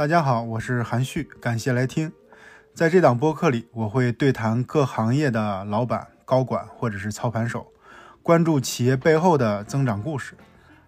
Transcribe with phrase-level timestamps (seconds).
[0.00, 2.10] 大家好，我是韩旭，感谢来听。
[2.72, 7.70] 在这档播客里，我会对谈各行业的老板、高管或者是操盘手，
[8.22, 10.34] 关注企业背后的增长故事。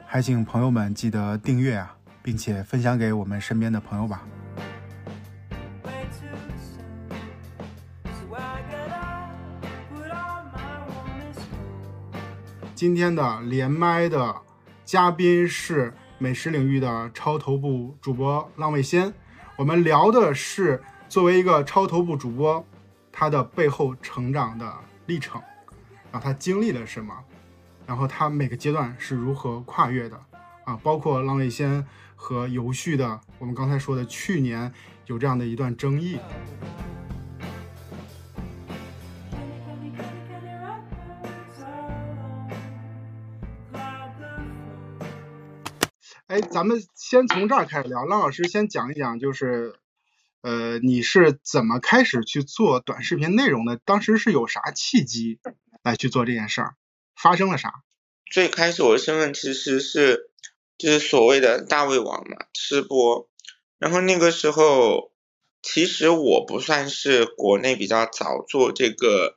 [0.07, 4.23] 还请朋友们记得订阅啊，并且分享给我们身边的朋友吧。
[12.75, 14.35] 今天的连麦的
[14.87, 19.13] 嘉宾是美食领域的超头部主播浪味仙，
[19.57, 22.65] 我们聊的是作为一个超头部主播，
[23.11, 24.73] 他的背后成长的
[25.07, 25.43] 历程，
[26.13, 27.13] 然后他经历了什么，
[27.89, 30.17] 然后他每个阶段是如何跨越的
[30.63, 34.73] 啊，包括浪味仙和游旭的，我们刚才说的去年
[35.07, 36.21] 有这样的一段争议。
[46.33, 48.07] 哎，咱们先从这儿开始聊。
[48.07, 49.75] 浪老师先讲一讲，就是，
[50.41, 53.79] 呃，你是怎么开始去做短视频内容的？
[53.85, 55.41] 当时是有啥契机
[55.83, 56.75] 来去做这件事儿？
[57.15, 57.83] 发生了啥？
[58.25, 60.31] 最开始我的身份其实是
[60.79, 63.29] 就是所谓的大胃王嘛，吃播。
[63.77, 65.13] 然后那个时候，
[65.61, 69.37] 其实我不算是国内比较早做这个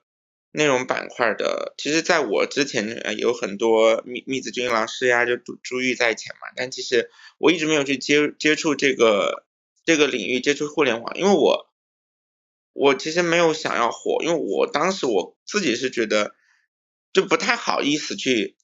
[0.55, 1.73] 内容板块的。
[1.77, 6.47] 其实在我之前呃有很多密密子君老师呀，就珠珠玉在前嘛。
[6.55, 9.45] 但其实我一直没有去接接触这个
[9.85, 11.69] 这个领域，接触互联网，因为我
[12.73, 16.35] 我其实没有想要火，因为我当时我自己是觉得
[17.13, 18.55] 就不太好意思去。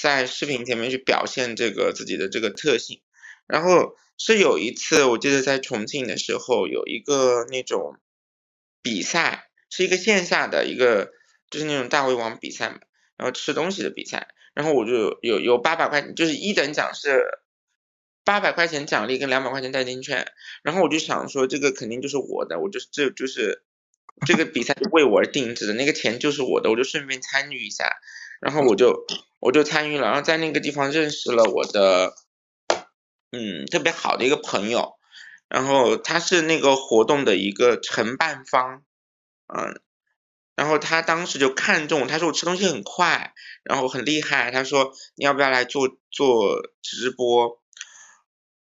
[0.00, 3.00] 在视频前面去表现这个自己的这个特性，
[3.48, 7.96] 然后是有一次我记得在重庆的时候有一个那种
[8.80, 11.10] 比赛，是一个线下的一个
[11.50, 12.78] 就是那种大胃王比赛嘛，
[13.16, 17.24] 然后吃东西的比赛，然后我就有有八百块，就是一等奖是
[18.24, 20.30] 八百块钱奖励跟两百块钱代金券，
[20.62, 23.62] 然后我就想说这个肯定就是我的，我就这就是
[24.26, 27.96] 这个比赛是为我而定制的，那个钱就是我的，我就顺便参与一下。
[28.40, 29.04] 然后我就
[29.40, 32.14] 我就参与了，然后在那个地方认识了我的
[33.32, 34.94] 嗯特别好的一个朋友，
[35.48, 38.84] 然后他是那个活动的一个承办方，
[39.52, 39.80] 嗯，
[40.58, 43.32] 然后他当时就看中，他说我吃东西很快，
[43.62, 47.62] 然后很厉害，他说你要不要来做做直播？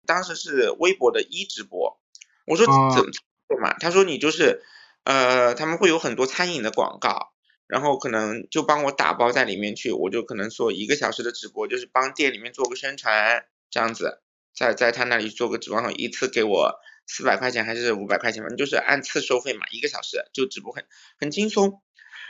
[0.07, 1.99] 当时是微博的一直播，
[2.47, 3.11] 我说怎么
[3.47, 3.75] 做嘛？
[3.77, 4.63] 他说你就是
[5.03, 7.31] 呃他们会有很多餐饮的广告。
[7.67, 14.21] 然后可能就帮我打包在里面去，我就可能做一个小时的直播，就是帮店里面做个宣传这样子，
[14.55, 20.85] 在在他那里做个直播，然后一次给我四百块钱还是五百块钱反正，就是按次收费嘛，一个小时就直播很
[21.19, 21.81] 很轻松。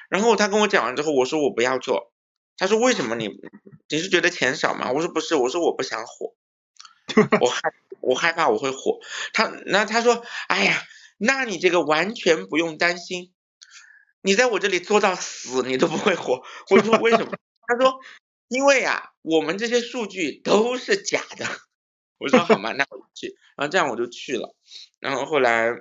[0.09, 2.13] 然后他跟我讲完之后，我说我不要做，
[2.57, 3.29] 他说为什么你
[3.89, 4.91] 你是觉得钱少吗？
[4.91, 6.35] 我说不是，我说我不想火，
[7.41, 8.99] 我害我害怕我会火。
[9.33, 10.83] 他那他说，哎呀，
[11.17, 13.31] 那你这个完全不用担心。
[14.21, 16.41] 你在我这里做到死，你都不会火。
[16.69, 17.31] 我说为什么？
[17.67, 17.99] 他说，
[18.47, 21.47] 因为啊，我们这些数据都是假的。
[22.17, 23.35] 我说好嘛，那我去。
[23.55, 24.55] 然后这样我就去了。
[24.99, 25.71] 然后后来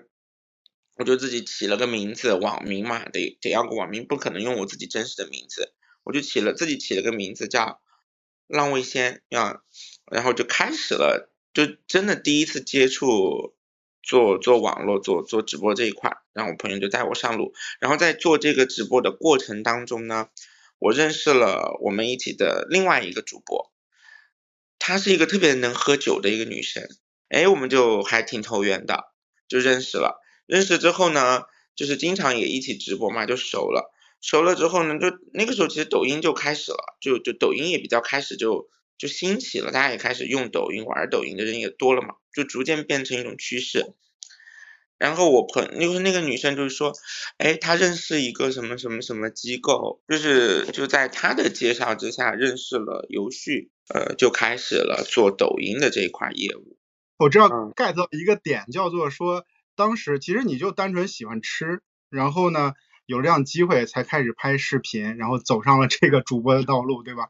[0.96, 5.72] 我就自己起了个名字，网名嘛，得得要个网名，不可能用我自己真实的名字。
[6.02, 7.80] 我就起了自己起了个名字叫
[8.46, 9.62] 浪味仙啊，
[10.10, 13.54] 然后就开始了，就真的第一次接触。
[14.06, 20.28] 做做网络做做直播这一块，然后我朋友就带我上路，然后在做这个直播的过程当中呢，
[20.78, 23.72] 我认识了我们一起的另外一个主播，
[24.86, 26.86] 她是一个特别能喝酒的一个女生，
[27.30, 29.04] 哎，我们就还挺投缘的，
[29.48, 30.20] 就认识了。
[30.44, 33.90] 认识之后呢，就是经常也一起直播嘛，就熟了。
[34.20, 38.68] 熟了之后呢，就那个时候其实抖音就开始了，就就抖音也比较开始就
[38.98, 42.16] 就兴起了，大家也开始用抖音玩抖音的人也多了嘛。
[42.34, 43.94] 就逐渐变成一种趋势，
[44.96, 46.92] 然后我朋就是那个女生就是说，
[47.36, 56.78] 哎，她认识一个什么什么什么机构，就是就在她的介绍之下认识了游旭，呃，就开始了做抖音的这一块业务。
[57.18, 59.44] 我知道 get 到一个点，叫做说，
[59.76, 62.72] 当时其实你就单纯喜欢吃，然后呢
[63.04, 67.28] 有这样机会才开始拍视频，然后走上了这个主播的道路，对吧？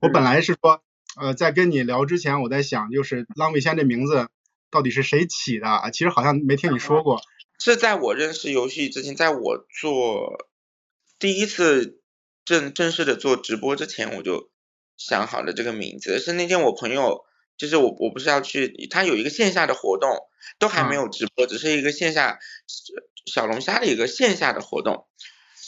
[0.00, 0.82] 我本来是说，
[1.18, 4.28] 呃，在跟你聊之前，我在想，就是浪味仙这名字。
[4.70, 5.66] 到底是谁起的？
[5.92, 7.20] 其实好像没听你说过。
[7.58, 10.46] 是在我认识游戏之前，在我做
[11.18, 12.00] 第一次
[12.44, 14.50] 正正式的做直播之前，我就
[14.96, 16.20] 想好了这个名字。
[16.20, 17.24] 是那天我朋友，
[17.56, 20.10] 就是我我不是要去，他有一个线下的活动，
[20.58, 22.38] 都还没有直播，只是一个线下
[23.26, 25.06] 小龙虾的一个线下的活动。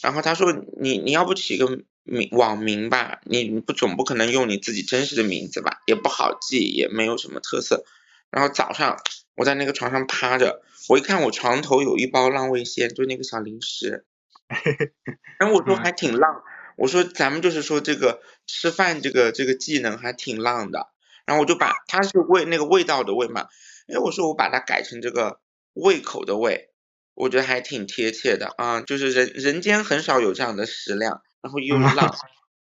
[0.02, 3.20] 然后他说：“你你要不起个名网名吧？
[3.24, 5.82] 你不总不可能用你自己真实的名字吧？
[5.86, 7.84] 也不好记，也没有什么特色。”
[8.30, 8.98] 然后早上
[9.34, 14.04] 我在那个床上趴着，我一看我床头有一包浪味仙，就那个小零食，
[15.38, 16.42] 然后我说还挺浪，
[16.76, 20.88] 我说咱们就是说这个吃饭这个这个技能还挺浪的，
[21.26, 23.46] 然后我就把它是味那个味道的味嘛，
[23.88, 25.40] 哎，我说我把它改成这个
[25.74, 26.70] 胃口的胃，
[27.14, 32.14] 我觉得还挺贴切的啊，就是人人间很少有这样的食量，然后又 浪。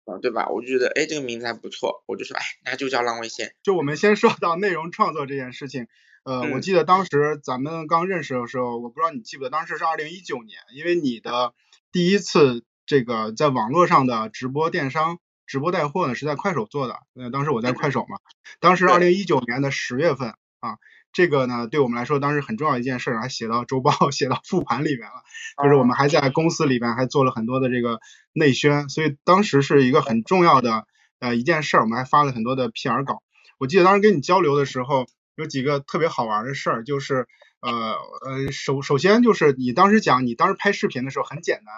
[0.07, 0.49] 啊，对吧？
[0.49, 3.55] 我就觉得，哎，这个名字还不错，我就说，哎，那就叫浪味仙。
[3.63, 5.89] 就我们先说到内容创作这件事情，
[6.25, 11.53] 呃，我记得当时咱们刚认识的时候，我不知道你记不记得，当时是二零一九年，因为你的
[11.93, 17.01] 第一次这个在网络上的直播电商、直播带货呢，是在快手做的。
[17.15, 18.19] 呃，当时我在快手嘛，
[18.61, 20.79] 当时二零一九年的十月份啊。
[21.13, 25.23] 这个呢，对我们来说当时很重要一件事，还写到周报、 写到复盘里面了。
[25.63, 28.01] 就是我们还在公司里边还做了很多的这个
[28.33, 30.87] 内宣，所以当时是一个很重要的
[31.19, 33.23] 呃一件事，我们还发了很多的 PR 稿。
[33.59, 35.07] 我记得当时跟你交流的时候，
[35.37, 37.27] 有几个特别好玩的事儿，就是
[37.61, 41.75] 呃呃首首先就是你当时讲你当时拍视频的时候很简单，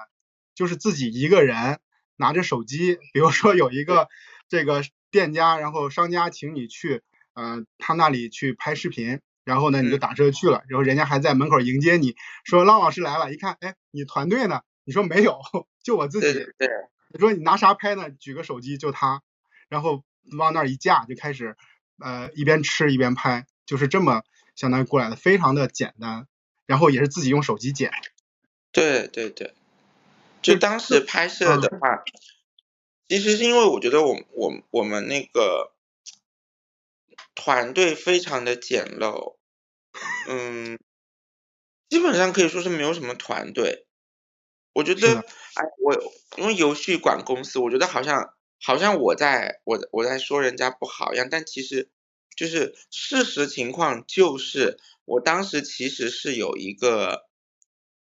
[0.57, 1.79] 就是自己一个人
[2.17, 4.09] 拿着手机，比如说有一个
[4.49, 4.83] 这个
[5.13, 7.03] 店家，然后商家请你去
[7.39, 9.21] 呃他那里去拍视频。
[9.45, 14.61] 然后呢，你就打车去了，然后人家还在门口迎接你，说浪老师来了，一看，哎，你团队呢？
[14.85, 15.41] 你说没有，
[15.83, 16.47] 就我自己。
[16.59, 16.69] 对。
[17.11, 18.11] 你说你拿啥拍呢？
[18.11, 19.23] 举个手机就他，
[19.71, 20.05] 然后
[20.37, 21.57] 往那儿一架就开始，
[21.99, 24.23] 呃，一边吃一边拍，就是这么
[24.55, 26.27] 相当于过来的，非常的简单。
[26.67, 27.91] 然后也是自己用手机剪。
[28.71, 29.55] 对对对。
[30.43, 32.05] 就当时拍摄的话，
[33.09, 35.73] 其实是因为我觉得我我我们那个
[37.39, 39.37] 团队非常的简陋。
[40.29, 40.77] 嗯，
[41.89, 43.87] 基本上可以说是没有什么团队。
[44.73, 45.07] 我觉得，
[45.55, 45.95] 哎，我
[46.37, 51.89] 因为游戏管公司，我觉得好像好像我在我我在说人家不好一样，但其实
[52.37, 57.29] 就是事实情况就是，我当时其实是有一个，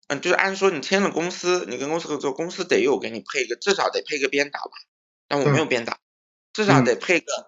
[0.09, 4.73] 嗯，就是按说你签了公司，你跟公司合作，公司得有给你配一个，至少得配个编导吧，
[5.29, 5.99] 但我没有编导，
[6.55, 7.48] 至少得配个。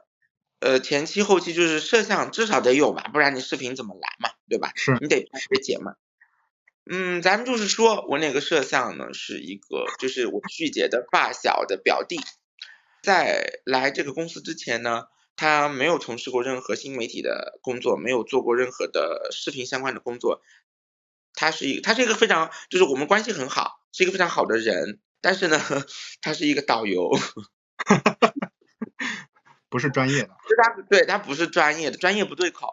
[0.60, 4.72] 呃，前期后期就是摄像至少得有吧，不然你视频怎么来嘛，对吧？
[4.76, 5.94] 是你得拍得剪嘛。
[6.90, 12.20] 嗯，咱们就是说我那个摄像呢，是一个就是我旭姐的发小的表弟，
[13.02, 15.04] 在来这个公司之前呢，
[15.36, 20.42] 他没有从事过任何新媒体的工作，没有做过任何的视频相关的工作。
[21.32, 25.58] 他是一他是一个非常就是我们关系很好，是一个非常好的人，但是呢，
[26.20, 27.10] 他是一个导游。
[29.70, 32.66] 不是专业的，是他对他不是专业的，专业不对口，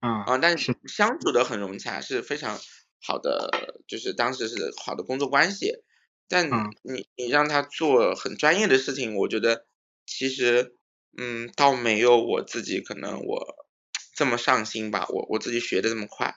[0.00, 2.60] 啊啊，但是相处的很融洽，是非常
[3.02, 5.82] 好的，就是当时是好的工作关系。
[6.28, 6.48] 但
[6.82, 9.64] 你你让他做很专业的事情，我觉得
[10.06, 10.76] 其实
[11.16, 13.66] 嗯，倒没有我自己可能我
[14.14, 16.36] 这么上心吧，我我自己学的这么快。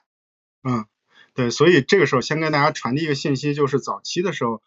[0.64, 0.86] 嗯，
[1.36, 4.64] 对，所以这个时候先跟大家传递一个信息，就是早期的时候。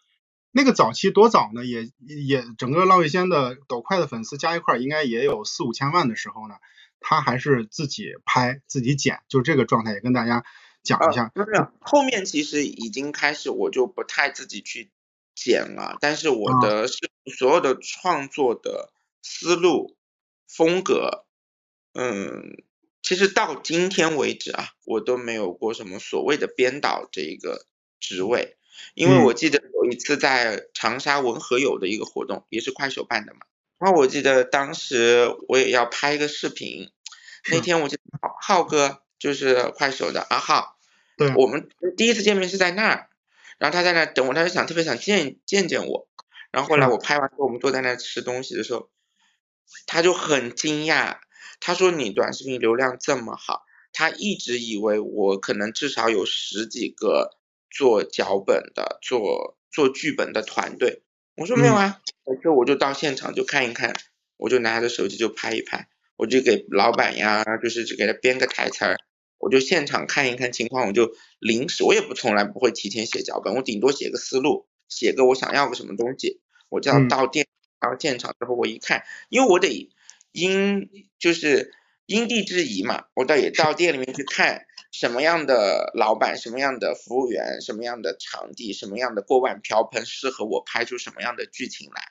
[0.57, 1.63] 那个早期多早呢？
[1.63, 6.55] 也也整个浪味仙的抖快的粉丝加一块应该也有四五千万的时候呢，
[6.99, 10.43] 他还是自己拍自己剪，就这个状态也跟大家
[10.81, 11.31] 讲一下。
[11.35, 14.89] 不是，后面其实已经开始我就不太自己去
[15.35, 16.97] 剪了，但是我的是
[17.37, 19.95] 所有的创作的思路
[20.47, 21.27] 风格，
[21.93, 22.63] 嗯，
[23.03, 27.67] 其实到今天为止啊，我都没有过什么所谓的编导这一个
[27.99, 28.57] 职位。
[28.93, 33.41] 因为我记得有一次在长沙文和友的一个活动，也是快手办的嘛。
[33.79, 36.89] 然后我记得当时我也要拍一个视频，
[37.51, 38.01] 那天我记得
[38.41, 40.77] 浩哥就是快手的阿浩，
[41.15, 43.09] 对，我们第一次见面是在那儿，
[43.59, 46.07] 然后他在那等我，他就想特别想见见见我。
[46.49, 48.89] 然后后来我拍完之后，我们坐在那吃东西的时候，
[49.85, 51.17] 他就很惊讶，
[51.59, 57.37] 他说你短视频流量这么好，他一直以为我可能至少有十几个。
[57.69, 61.03] 做脚本的，做做剧本的团队，
[61.35, 62.01] 我说没有啊，
[62.43, 63.95] 就我就到现场就看一看，
[64.37, 68.97] 我就拿着手机就拍一拍，我就给老板呀，就是就给他编个台词儿，
[69.37, 77.45] 我就现场看一看情况，我就临时，我也不从来不会提前写脚本，我顶多写个思路，写个我想要个什么东西，我这样到店
[77.79, 79.89] 到现场之后我一看，因为我得
[80.31, 81.73] 因就是
[82.07, 84.65] 因地制宜嘛，我倒也到店里面去看。
[84.89, 92.01] 什么样的老板，什么样的服务员，什么样的场地，什么样的锅碗瓢盆适合我拍出什么样的剧情来，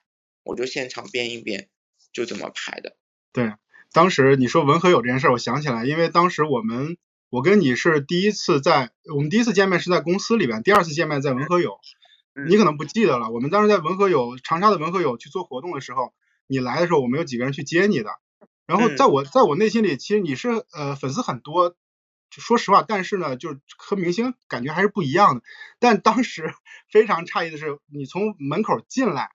[0.45, 1.69] 我就现场编一编，
[2.13, 2.95] 就这么拍的。
[3.33, 3.55] 对，
[3.93, 6.99] 当时你说文和友这件事，我想起来，因为当时我们
[7.31, 11.79] 我跟你是第一次在我们第一次见面是在公司里边，第二次见面在文和友，
[12.47, 13.31] 你可能不记得了。
[13.31, 16.13] 我们当时在文和友长沙的文和友去做活动的时候，
[16.47, 18.11] 你来的时候，我们有几个人去接你的。
[18.67, 21.77] 然后在我在我内心里，其实你是呃粉丝很多，
[22.31, 25.43] 说实话，但是呢，就是和明星感觉还是不一样的。
[25.79, 26.53] 但当时
[26.91, 29.31] 非常诧异的是，你从门口进来，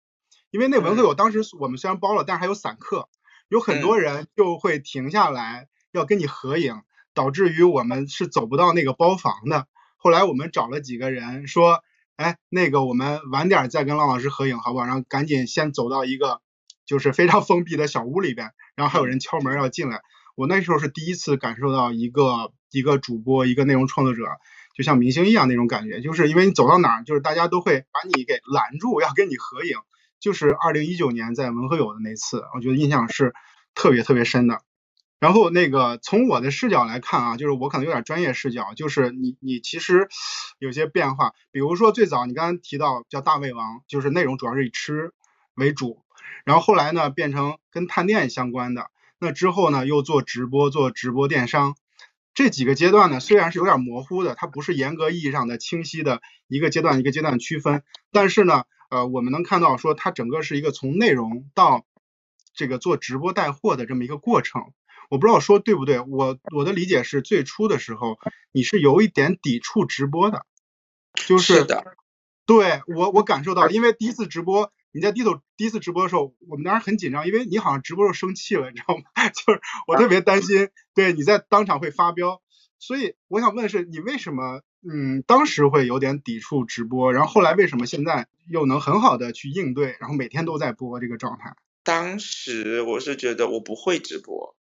[0.49, 3.07] 因为那文和友当时我们虽然包了，但是还有散客，
[3.47, 6.81] 有很多人就会停下来要跟你合影，
[7.13, 9.67] 导致于我们是走不到那个包房的。
[9.95, 11.83] 后来我们找了几个人说，
[12.17, 14.85] 哎，那个我们晚点再跟浪老师合影好不好？
[14.85, 16.41] 然后赶紧先走到一个
[16.91, 18.51] 就是非常封闭的小屋里边。
[18.75, 20.01] 然后还有人敲门要进来，
[20.35, 24.23] 我那时候是第一次感受到一个一个主播一个内容创作者
[24.75, 29.77] 就像明星一样那种感觉，就是因为你走到哪儿，就是大家都会把你给拦住，要跟你合影。
[30.19, 33.33] 就是二零一九年在文和友的那次，我觉得印象是
[33.73, 34.59] 特别特别深的。
[35.19, 40.09] 然后那个从我的视角来看啊，就是我可能有点专业视角，就是你你其实
[40.59, 45.11] 有些变化，比如说最早你刚刚提到叫大胃王，就是内容主要是以吃
[45.55, 46.03] 为主。
[46.45, 48.89] 然后后来呢，变成跟探店相关的。
[49.19, 51.75] 那之后呢，又做直播，做直播电商。
[52.33, 57.83] 这几个阶段呢，虽然是有点模糊的，它不是严格意义上的清晰的一个阶段一个阶段区分。
[58.11, 61.85] 但是呢，呃，我们能看到说，它整个是一个从内容到
[62.55, 64.71] 这个做直播带货的这么一个过程。
[65.09, 68.17] 我不知道我说对不对，我我的理解是，最初的时候
[68.51, 70.45] 你是有一点抵触直播的，
[71.13, 71.65] 就是
[72.45, 74.71] 对我我感受到，因为第一次直播。
[74.91, 79.03] 你在低头第一次直播的时候，我们当时很紧张，因为你好像直播时候生气了，你知道吗？
[79.29, 82.41] 就是我特别担心，对你在当场会发飙，
[82.79, 91.55] 所以我想问的是，你为什么嗯当时会有点抵触直播，然后后来为什么现在又能很好的去应对，然后每天都在播这个状态？
[91.83, 94.55] 当时我是觉得我不会直播，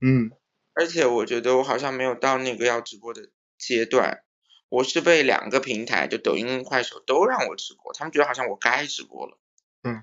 [0.00, 0.30] 嗯，
[0.74, 4.22] 而且我觉得我好像没有到那个要直播的阶段。
[4.70, 9.36] 我是被两个平台，就抖音、快手都让我直播，他们觉得好像我该直播了。
[9.82, 10.02] 嗯。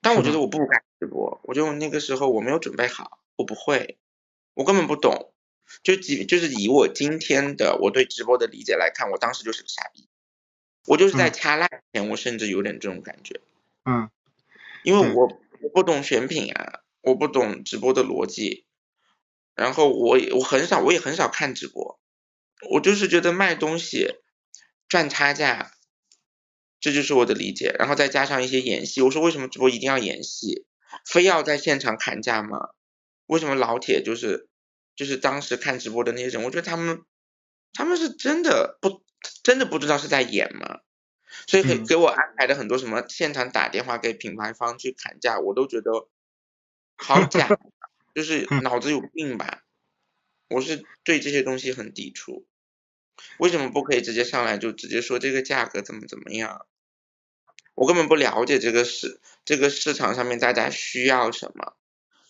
[0.00, 3.98] 但我觉得我不该直播，我就那个时候我没有准备好，我不会，
[4.54, 5.32] 我根本不懂。
[5.82, 10.06] 就即就是以我今天的我对直播的理解来看，我当时就是个傻逼。
[10.86, 13.40] 我就是在掐烂钱，我甚至有点这种感觉。
[13.84, 14.10] 嗯。
[14.84, 18.66] 因为我我不懂选品啊，我不懂直播的逻辑，
[19.54, 21.98] 然后我也我很少我也很少看直播。
[22.70, 24.16] 我就是觉得卖东西
[24.88, 25.72] 赚差价，
[26.80, 27.74] 这就是我的理解。
[27.78, 30.64] 然后再加上一些演戏，我说为什么直播一定要演戏，
[31.06, 32.58] 非要在现场砍价吗？
[33.26, 34.48] 为什么老铁就是
[34.94, 37.02] 就是当时看直播的那些人，我觉得他们
[37.72, 39.02] 他们是真的不
[39.42, 40.80] 真的不知道是在演吗？
[41.46, 45.90] 所以给给我安排的很多什么现场打电话给品牌方去砍价，我都觉得
[46.96, 47.48] 好假，
[48.14, 49.62] 就是脑子有病吧？
[50.48, 52.46] 我是对这些东西很抵触。
[53.38, 56.66] 为什么不可以直接上来就直接说这个价格怎么怎么样？
[57.74, 61.74] 我根本不了解这个市这个市场上面大家需要什么，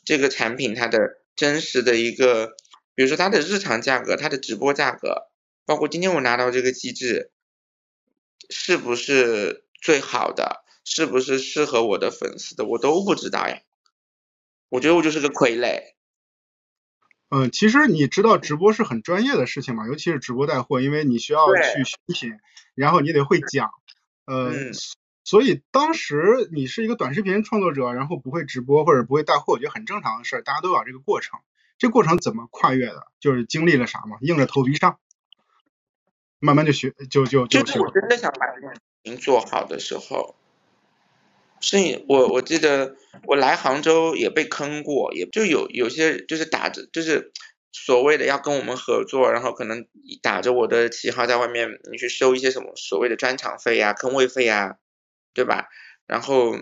[0.04, 2.56] 这个产品它的真实的一个，
[2.94, 5.28] 比如说它的日常价格、它的直播价格，
[5.66, 7.32] 包括今天我拿到这个机制，
[8.50, 13.62] 是不是最好的，是不是适合我的粉丝的，我都不知道呀。
[14.68, 15.94] 我觉得我就是个傀儡。
[17.34, 22.38] 嗯，其实你知道直播是很专业的事情嘛，尤其是直播带货，因为你需要去选品，
[22.74, 23.70] 然后你得会讲，
[24.26, 24.52] 呃，
[25.24, 31.40] 所以当时你是一个短视频创作者，然后不会直播或者不会带货，我觉得很正常的事儿，大家都有这个过程。
[31.78, 33.06] 这过程怎么跨越的？
[33.18, 34.18] 就是经历了啥嘛？
[34.20, 34.98] 硬着头皮上，
[36.38, 37.62] 慢慢就学，就就就。
[37.62, 40.36] 就是我真的想把这件事情做好的时候。
[41.62, 47.32] 所以我我记得我来杭州也被坑过，也就有有些就是打着就是
[47.70, 49.86] 所谓的要跟我们合作，然后可能
[50.20, 54.76] 打着我的旗号在外面你去收一些什么所谓的专场费呀、坑位费呀，
[55.32, 55.68] 对吧？
[56.08, 56.58] 然后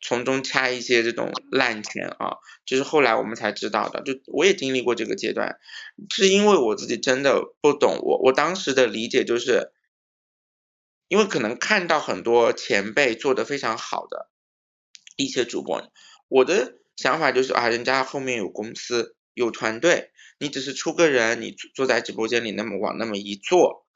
[0.00, 5.58] 从中掐一些这种烂钱啊，就是后来我们才知道的，就我也经历过这个阶段，
[6.14, 9.72] 是因为我自己真的不懂，我我当时的理解就是。
[11.08, 14.30] 因为可能看到很多前辈做的非常好的
[15.16, 15.90] 一些主播，
[16.28, 23.86] 我的想法就是啊，人家后面有公司有团队，你只是出个人，你坐在直播间里那么往那么一坐，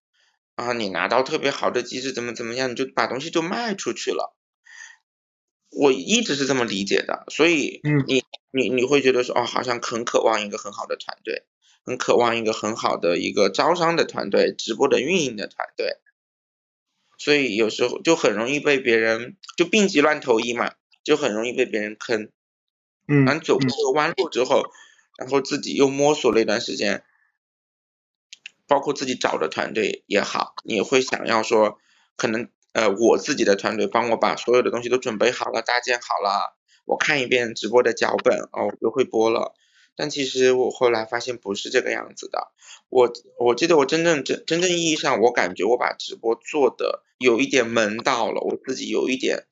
[0.54, 4.36] 然后你拿到特别好的机制，怎么怎么样，你就把东西就卖出去了。
[5.70, 11.44] 我一直是这么理解的，所以你你你会觉得说哦，好像很渴望一个很好的团队，
[11.84, 15.98] 很渴望一个很好的一个招商的团队，直播的运营的团队。
[17.20, 20.72] 所以有时候就很容易被别人就病急乱投医嘛，
[21.04, 22.30] 就很容易被别人坑。
[23.06, 23.26] 嗯。
[23.26, 24.62] 然后走过这个弯路之后，
[25.18, 27.04] 然后自己又摸索了一段时间，
[28.66, 31.78] 包括自己找的团队也好，你会想要说，
[32.16, 39.52] 可能呃我自己的团队帮我把所有的东西都准备好了，搭建好了，我看一遍直播的脚本哦，我就会播了。
[40.00, 42.50] 但其实我后来发现不是这个样子的。
[42.88, 49.44] 我我记得我真正真真正意义上，我感觉我把直播做的有一点门道了，我自己有一点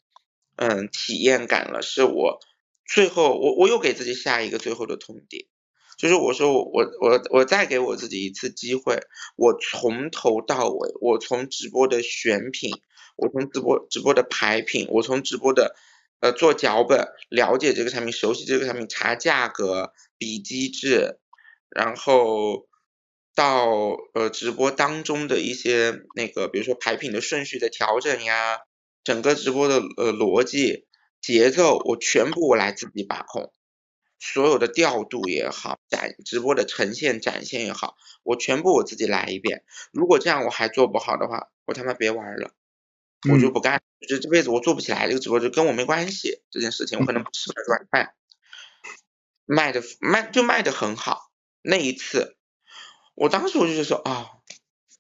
[0.57, 1.83] 嗯体验感了。
[1.83, 2.41] 是我
[2.87, 5.49] 最后我我又给自己下一个最后的通牒，
[5.99, 8.99] 就是我说我我我我再给我自己一次机会，
[9.37, 12.73] 我从头到尾，我从直播的选品，
[13.17, 15.77] 我从直播直播的排品，我从直播的
[16.21, 21.19] 呃做脚本，了解这个产品，熟悉这个产品，查价格，比机制，
[21.69, 22.67] 然后
[23.35, 23.69] 到
[24.15, 28.59] 呃直播当中的一些那个，比如说排品的顺序的调整呀，
[29.05, 30.87] 整个直播的呃逻辑
[31.21, 33.53] 节奏，我全部我来自己把控。
[34.21, 37.95] 所有的调度也好，展直播的呈现展现也好，
[38.25, 39.63] 我全部我自己来一遍。
[39.93, 42.51] 如果这样我还做不好的话，我他妈别玩了，
[43.31, 43.83] 我就不干。
[44.09, 46.43] 就这辈子我做不起来这个直播，就跟我没关系。
[46.51, 48.15] 这件事情我可能不适合软饭，
[49.47, 51.31] 卖的卖就卖的很好。
[51.63, 52.37] 那一次，
[53.15, 54.31] 我当时我就是说啊，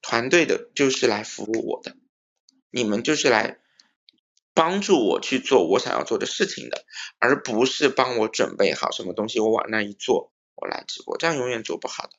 [0.03, 1.97] 团队的就是来服务我的，
[2.71, 3.59] 你们就是来。
[4.55, 6.85] 帮助我去做我想要做的事情的，
[7.21, 12.11] 而不是帮我准备好什么东西，我往那一坐，我来直播，这样永远做不好的。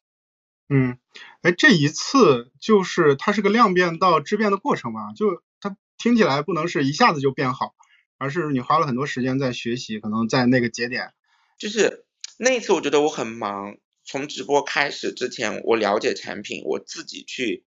[0.70, 0.98] 嗯，
[1.42, 5.12] 哎，这一次就是它是个量变到质变的过程吧？
[5.18, 5.42] 就它
[6.00, 7.76] 听起来不能是一下子就变好，
[8.18, 11.14] 而是你花了很多时间在学习，可能在那个节点。
[11.60, 12.06] 就是
[12.38, 17.66] 那一次，我觉得我很忙，从直播开始之前，我了解产品，我自己去，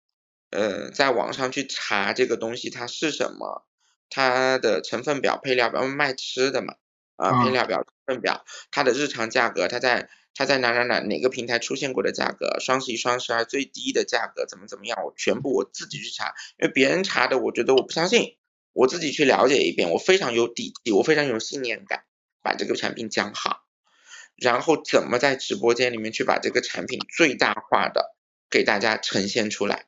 [0.50, 3.64] 呃，在网上去查这个东西它是什么。
[4.10, 6.74] 它的成分表、配料表卖吃的嘛，
[7.16, 18.36] 啊，配料表、成分表，它的日常价格，它在它在哪哪哪哪个平台出现过的价格，双十一、双十二最低的价格怎么怎么样，我全部我自己去查，因为别人查的，我觉得我不相信，
[18.72, 22.04] 我自己去了解一遍，我非常有底气，我非常有信念感，
[22.42, 23.60] 把这个产品讲好，
[24.36, 28.14] 然后怎么在直播间里面去把这个产品最大化的
[28.50, 29.86] 给大家呈现出来。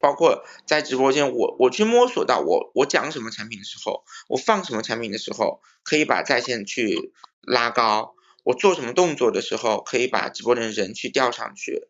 [0.00, 11.88] 包括在直播间，我我去摸索到我我讲什么产品的时候，我放什么产品的时候，可以把在线去拉高；我做什么动作的时候，可以把直播的人去调上去。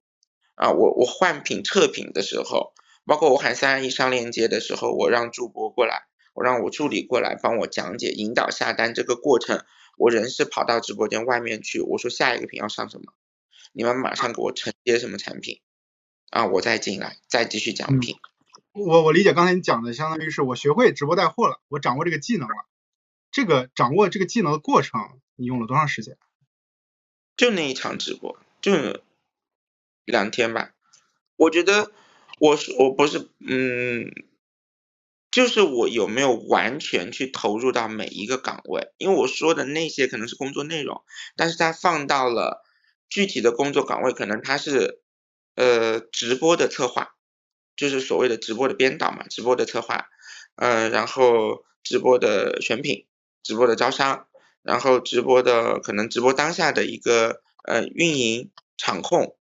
[0.54, 2.74] 啊，我我换品测品的时候，
[3.06, 6.02] 包括我喊三二一上链接的时候，我让主播过来，
[6.34, 9.64] 我让我助理过来帮我讲解引导下单这个过程，
[9.96, 13.14] 我人是跑到直播间外面去，我说下一个品要上什么，
[13.72, 15.60] 你们马上给我承接什么产品。
[16.30, 18.16] 啊，我再进来，再继续讲品。
[18.72, 22.54] 我我理解刚才你讲的，相当于是我学会直播带货了，我掌握这个技能了。
[23.30, 25.00] 这个掌握这个技能的过程，
[25.36, 26.16] 你用了多长时间？
[27.36, 29.00] 就那一场直播，就
[30.04, 30.72] 两天吧。
[31.36, 31.92] 我觉得
[32.38, 34.12] 我是我不是嗯，
[35.30, 38.92] 就是我有没有完全去投入到每一个岗位？
[38.98, 41.02] 因为我说的那些可能是工作内容，
[41.36, 42.64] 但是它放到了
[43.08, 45.00] 具体的工作岗位，可能它是。
[45.54, 47.14] 呃，直播的策划
[47.76, 50.06] 就是所谓的直播的编导嘛，直播的策划，
[50.54, 53.04] 呃，然后直播的选品，
[53.42, 54.28] 直播的招商，
[54.62, 59.36] 然后直播的可能直播当下的一个呃运营场控，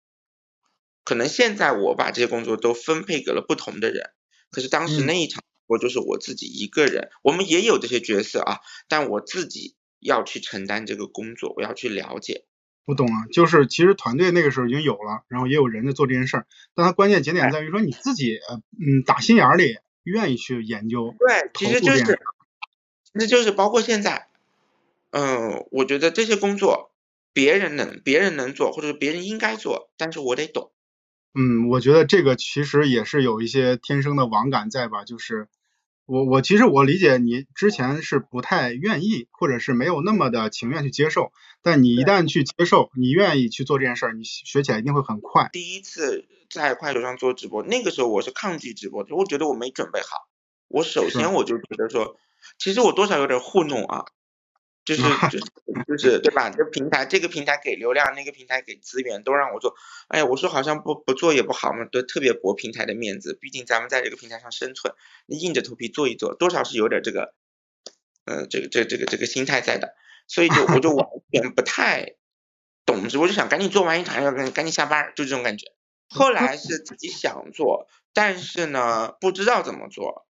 [1.04, 4.10] 可能现在我把这些工作都分配给了不同的人，
[4.50, 12.44] 可是当时那一场我就是我自己一个人，我们也有这些角色啊，但我自己要去承担这个工作，我要去了解。
[12.84, 18.38] 我懂了，就是其实团队那个时候已经有了，然后也有人在做这件事儿，但它关键节点在于说你自己，
[18.78, 21.14] 嗯，打心眼里愿意去研究。
[21.18, 22.18] 对，其实就是，
[23.12, 24.27] 那就是包括现在，
[25.10, 26.92] 嗯，我觉得这些工作
[27.32, 30.72] 别人能别人能做，或者别人应该做，但是我得懂。
[31.34, 35.48] 嗯，我觉得这个其实也是有一些天生的网感在吧，就是。
[36.10, 45.50] 我我其实我理解你之前是不太愿意，或者是没有那么的情愿去接受，但你一旦去接受，你愿意去做这件事儿，你学起来一定会很快。
[45.52, 50.06] 第一次在快手上做直播，那个时候我是抗拒直播的，我觉得我没准备好。
[50.68, 52.16] 我首先我就觉得说，
[52.58, 54.06] 其实我多少有点糊弄啊。
[54.88, 55.44] 就是就是
[55.86, 56.48] 就是对吧？
[56.48, 59.74] 这平台这个平台给流量，那个平台给资源，都让我做。
[60.08, 63.36] 哎呀，我说好像不不做也不好嘛，都特别驳平台的面子。
[63.38, 64.94] 毕竟咱们在这个平台上生存，
[65.26, 67.34] 你硬着头皮做一做，多少是有点这个，
[68.24, 69.94] 呃，这个这这个这个心态在的。
[70.26, 72.14] 所以就我就完全不太
[72.86, 75.66] 懂直播，就想赶紧做完一场，要赶赶紧下班，就这种感觉。
[76.08, 80.27] 后来是自己想做，但是呢，不知道怎么做。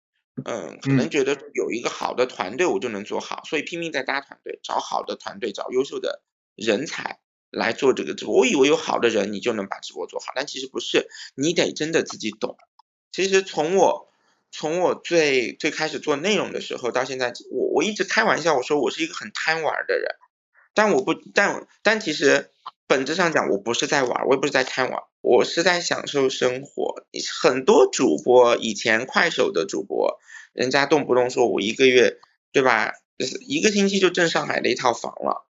[0.45, 6.23] 嗯，可能觉得有一个好的团队，我就能做好，所以拼命在搭团队，找好的团队，找优秀的
[6.57, 7.21] 人才
[7.51, 8.35] 来做这个直播。
[8.39, 12.57] 我以为有好的人，你就能把直播做好，但其实不是，你得真的自己懂。
[13.13, 14.09] 其实从我
[14.51, 20.07] 从我最最开始做内容的时候到现在，我我一直开玩笑，我说我是一个很贪玩的人，
[20.75, 22.51] 但我不，但但其实
[22.87, 27.07] 本质上讲，我不是在玩，我也不是在贪玩，我是在享受生活。
[27.43, 30.19] 很多主播以前快手的主播，
[30.53, 32.19] 人家动不动说我一个月，
[32.53, 32.93] 对吧？
[33.17, 35.47] 就是一个星期就挣上海的一套房了，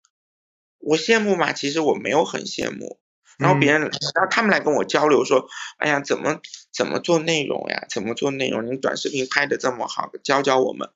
[0.78, 1.52] 我羡慕吗？
[1.52, 2.98] 其实我没有很羡慕。
[3.36, 6.40] 然后别人，然后他们来跟我交流说，哎呀，怎么
[6.72, 7.84] 怎么做内容呀？
[7.90, 8.64] 怎么做内容？
[8.64, 10.90] 你短视频拍的这么好，教教我们。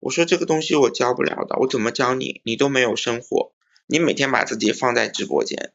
[0.00, 2.40] 我说这个东西我教不了的，我怎么教你？
[2.44, 3.52] 你都没有生活，
[3.86, 5.72] 你每天把自己放在直播间，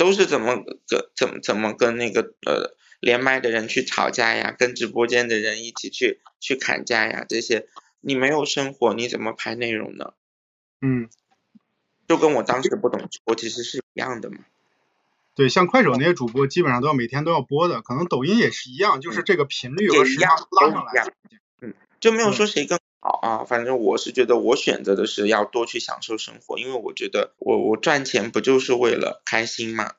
[0.00, 4.56] 都是怎么跟怎么怎么跟那个呃连麦的人去吵架呀？
[4.58, 7.26] 跟直播间的人一起去去砍价呀？
[7.28, 7.66] 这些
[8.00, 10.14] 你没有生活，你怎么拍内容呢？
[10.80, 11.10] 嗯，
[12.08, 14.38] 就跟我当时不懂直播其实是一样的嘛。
[15.34, 21.12] 对，像快手那些主播，基本上都要每天都要播的，可能抖音也是一样，就是这个频率和时长拉上来。
[21.60, 29.92] 嗯，就没有说谁更好啊，反正我是觉得我选择的是要多去享受生活，因为我觉得我我赚钱不就是为了开心吗？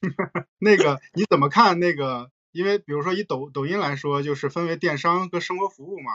[0.58, 2.30] 那个你怎么看那个？
[2.52, 6.12] 因为比如说以抖抖音来说，就是分为电商和生活服务嘛。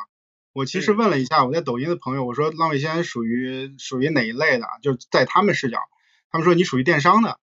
[0.54, 4.66] 我其实问了一下我在抖音的朋友，我说浪味仙属于属于哪一类的？
[4.82, 5.78] 就在他们视角，
[6.32, 7.38] 他们说你属于电商的。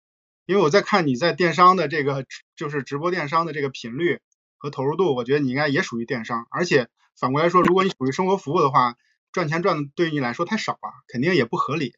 [0.46, 4.20] 因为我在看你在电商的这个，就是直播电商的这个频率
[4.58, 6.48] 和投入度，我觉得你应该也属于电商。
[6.50, 6.88] 而且
[7.20, 8.96] 反过来说，如果你属于生活服务的话，
[9.32, 11.96] 赚钱赚的对于你来说太少了，肯定也不合理。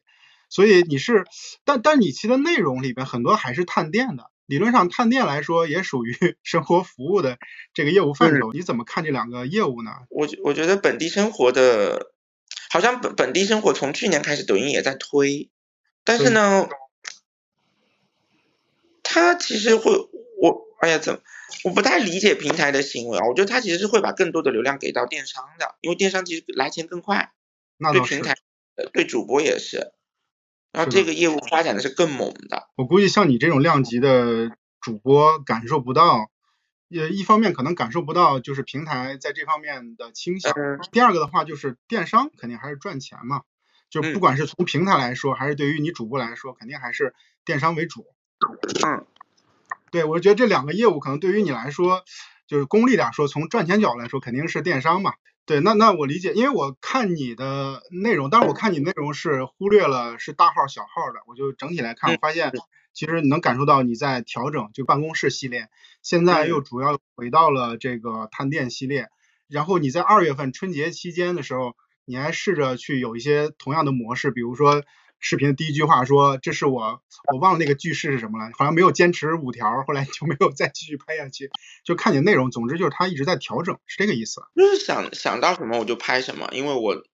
[0.48, 1.24] 所以你是，
[1.64, 7.38] 但但你其实内容里边很多还是探店的，理论上探店来说也属于 生活服务的
[7.74, 8.52] 这个业务范畴。
[8.52, 9.92] 你怎么看这两个业务呢？
[10.08, 12.12] 我我觉得本地生活的，
[12.70, 15.50] 好像本本地生活从去年开始抖音也在推，
[16.04, 16.68] 但是呢。
[19.12, 20.08] 它其实会，我
[20.80, 21.20] 哎呀，怎么
[21.64, 23.26] 我不太理解平台的行为啊？
[23.26, 27.32] 我觉得他其实是会把更多的流量给到电商的，因为电商其实来钱更快，
[27.92, 28.34] 对平台，
[28.92, 29.92] 对主播也是，
[30.72, 32.68] 然后这个业务发展的是更猛的。
[32.76, 36.30] 我估计像你这种量级的主播感受不到，
[36.88, 40.54] 也一方面可能感受不到就是平台在这方面的倾向，
[40.92, 43.42] 第二个的话就是电商肯定还是赚钱嘛，
[43.90, 47.14] 就不管是从平台来说，还是对于你主播来说，肯定还是
[47.44, 48.06] 电商为主。
[48.86, 49.04] 嗯，
[49.90, 52.04] 对，我觉得这两个业务可能对于你来说，
[52.46, 55.14] 就是功利点说，从赚钱角度来说，肯定是电商嘛。
[55.46, 62.52] 对，那那我理解，因为我看你的内容，但是我看你内容是忽略了是大号小号的，我就整体来看，我发现
[62.92, 65.68] 其实你能感受到你在调整，就办公室系列，
[66.02, 69.08] 现在又主要回到了这个探店系列，
[69.48, 71.74] 然后你在二月份春节期间的时候，
[72.04, 74.84] 你还试着去有一些同样的模式，比如说。
[75.20, 81.50] 视频的第一句话说：“这是我，我忘了那个句式是什么了，好像没有坚持五条，后来就没有再继续拍下去。
[81.84, 84.40] 就看你内容，总之就是他一直在调整，是这个意思。
[84.56, 87.04] 就是想想到什么我就拍什么，因为我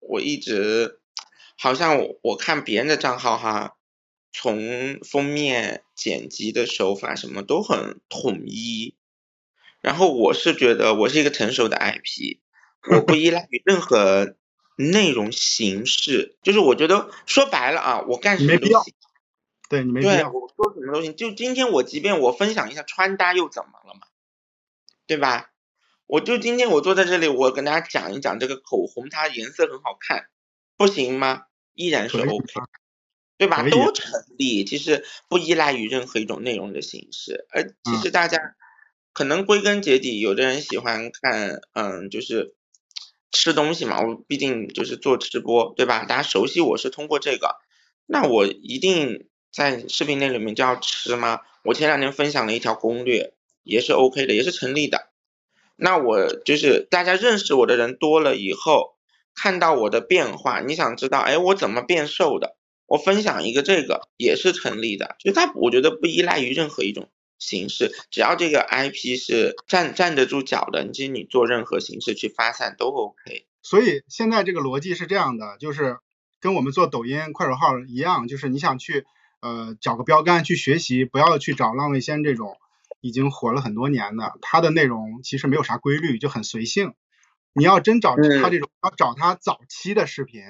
[0.00, 0.98] 我一直
[1.58, 3.76] 好像我我看别人的账号哈，
[4.32, 8.94] 从封面剪辑的手法什么都很统一，
[9.82, 12.38] 然后我是觉得我是一个成熟的 IP，
[12.90, 14.36] 我不依赖于任何。”
[14.80, 18.94] 内容形式就是我觉得说白了啊，我干什么都行，
[19.68, 21.14] 对你没必要，我说什么都行。
[21.16, 24.06] 就今天我即便我分享一下穿搭又怎么了嘛，
[25.06, 25.52] 对吧？
[26.06, 30.28] 我就今天我坐在这里，我跟大家讲一讲这个口红，它颜色很好看，
[30.76, 31.42] 不行吗？
[31.74, 32.44] 依然是 OK，
[33.36, 33.62] 对吧？
[33.68, 37.46] 都成立，其实不依赖于任何一种内容的形式。
[37.50, 38.56] 而其实大家
[39.12, 42.54] 可能归根结底，有的人喜欢看，嗯，就是。
[43.30, 46.04] 吃东西嘛，我毕竟就是做直播，对吧？
[46.04, 47.56] 大家熟悉我是通过这个，
[48.06, 51.40] 那我一定在视频内里面就要吃吗？
[51.64, 55.10] 我前两天分享了一条攻略，也是 OK 的，也是成立的。
[55.76, 58.96] 那我就是大家认识我的人多了以后，
[59.34, 62.56] 看到我的变化，你想知道，哎，我怎么变瘦的？
[62.86, 67.08] 我分享一个这个也是成立的，就它我觉得不依赖于任何一种。
[67.40, 73.46] 形式，只要这个 IP 是站站得住脚的，其实你做任何形式去发散都 OK。
[73.62, 75.98] 所以现在这个逻辑是这样的，就是
[76.38, 79.06] 跟我们做抖音、快手号一样，就是你想去
[79.40, 82.58] 呃找个标杆去学习，不要去找浪味仙这种
[83.00, 86.92] 已经火了很多年的，它的内容其实没有啥规律，就很随性。
[87.54, 90.42] 你要真找他这种，要找他早期的视频，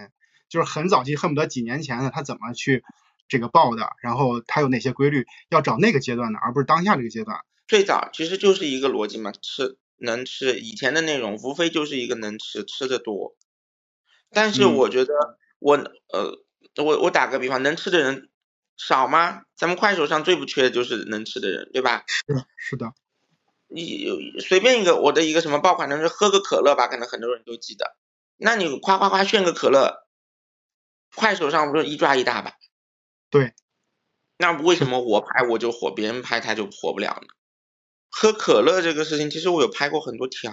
[0.49, 2.83] 就是很早期，恨不得几年前的，他怎么去。
[3.31, 5.25] 这个爆的，然后它有哪些规律？
[5.49, 7.39] 要找那个阶段的，而不是当下这个阶段。
[7.67, 13.37] 最早其实就是一个逻辑嘛，吃能吃，以前的内容无非就是一个能吃，吃的多。
[14.31, 15.15] 但是我觉得
[15.61, 16.43] 我呃，
[16.83, 18.29] 我我打个比方，能吃的人
[18.77, 19.43] 少吗？
[19.57, 22.03] 咱们快手上最不缺的就是能吃的人，对吧？
[22.09, 22.93] 是是的。
[23.69, 24.09] 你
[24.41, 27.97] 随便一个我的一个什么爆款，能是喝个可乐吧，可能很多人都记得。
[28.37, 30.09] 那你夸夸夸炫个可乐，
[31.15, 32.53] 快手上不是一抓一大把？
[33.31, 33.55] 对。
[34.37, 37.29] 那为什么我拍我就火，别人拍他就火不了呢？
[38.09, 40.53] 喝可乐这个事情，其实我有拍过很多条。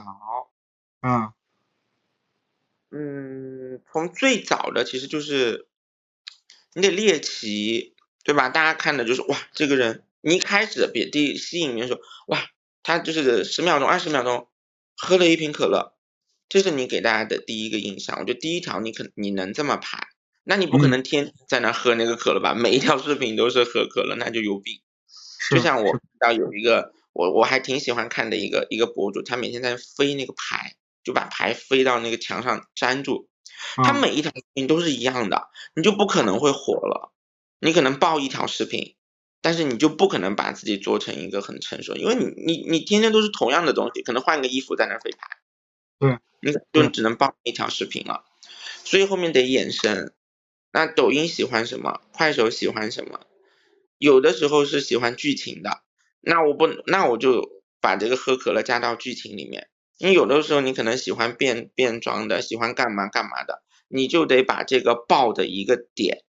[0.99, 1.33] 啊。
[2.89, 5.67] 嗯，从最早的其实就是，
[6.73, 8.47] 你得猎奇，对吧？
[8.47, 12.39] 大家看的就是哇，这个人，你一开始别第吸引人说哇，
[12.83, 14.47] 他就是十秒钟、二十秒钟
[14.95, 15.97] 喝了一瓶可乐，
[16.47, 18.19] 这是你给大家的第一个印象。
[18.19, 20.07] 我觉得第一条你可你能这么拍，
[20.47, 22.55] 那你不可能天在那喝那个可乐吧？
[22.55, 24.81] 每一条视频都是喝可乐，那就有病。
[25.51, 30.75] 就像我到有一个我我还挺喜欢看的一个一个博主，他每天在飞那个牌。
[31.03, 33.29] 就把牌飞到那个墙上粘住，
[33.77, 37.13] 他每一条视频都是一样的，你就不可能会火了。
[37.61, 38.97] 你可能爆一条视频，
[39.41, 45.37] 但是你就不可能把自己做成一个很成熟，因为你你你天天都是同样的东西，可能换个衣服在那飞牌，
[46.41, 48.25] 对，你就只能爆一条视频了。
[48.83, 50.11] 所以后面得衍生。
[50.77, 52.01] 那抖音喜欢什么？
[52.13, 53.21] 快手喜欢什么？
[53.97, 55.81] 有的时候是喜欢剧情的，
[56.21, 59.69] 那我不，那我就把这个喝可乐加到剧情里面。
[59.97, 66.21] 你有的时候你可能喜欢变变装的，喜欢干嘛干嘛的，你就得把这个爆的一个点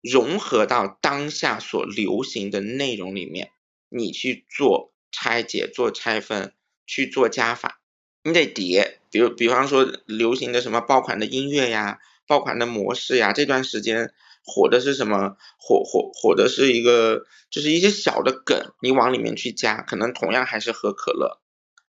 [0.00, 3.50] 融合到当下所流行的内容里面，
[3.90, 6.54] 你去做拆解、做拆分、
[6.86, 7.82] 去做加法，
[8.22, 9.00] 你得叠。
[9.10, 14.12] 比如，比方说流行的什么爆款的音乐呀、爆款的模式呀，这段时间
[14.44, 15.36] 火的是什么？
[15.58, 21.40] 火火火的是一个，就是一些小的梗，你往里面去加，可能同样还是喝可乐。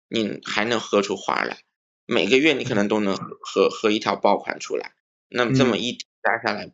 [0.10, 1.58] 你还能喝出花来，
[2.06, 4.94] 每个月你可能都能喝喝一条爆款出来，
[5.28, 6.72] 那么这么一加下来，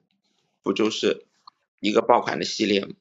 [0.61, 1.25] 不就是
[1.79, 2.93] 一个爆款的系列吗？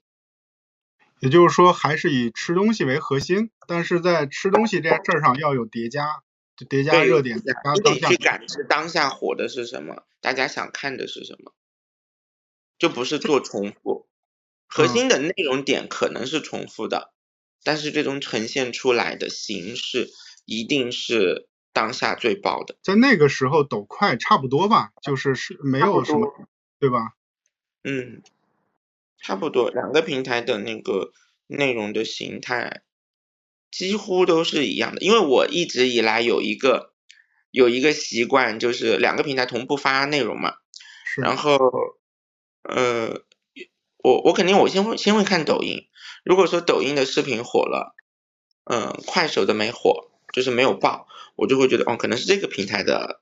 [1.20, 6.22] 也就是说，还是以吃东西为核心，但是在吃东西这件事上要有叠加，
[6.64, 11.52] 叠加热点，叠加你得去感知当下火的是什么，大家想看的是什么，
[12.78, 14.08] 就不是做重复，
[14.66, 17.12] 核心的内容点可能是重复的。
[17.64, 20.10] 但是最终呈现出来的形式
[20.44, 22.76] 一定是当下最爆的。
[22.82, 26.48] 在那个时候，抖快差不多吧，就是是没有什么，
[26.80, 27.14] 对吧？
[27.84, 28.22] 嗯，
[29.18, 31.12] 差不多，两个平台的那个
[31.46, 32.82] 内容的形态
[33.72, 35.00] 几乎都是一样的。
[35.00, 36.92] 因为我一直以来有一个
[37.50, 40.54] 有一个习惯，就是两个平台同步发内容嘛。
[41.16, 41.58] 然后，
[42.62, 43.22] 呃，
[44.02, 45.88] 我我肯定我先会先会看抖音。
[46.24, 47.96] 如果说抖音的视频火了，
[48.64, 53.20] 嗯，快手的没火，就是没有爆，我就会觉得哦，可能是这个平台的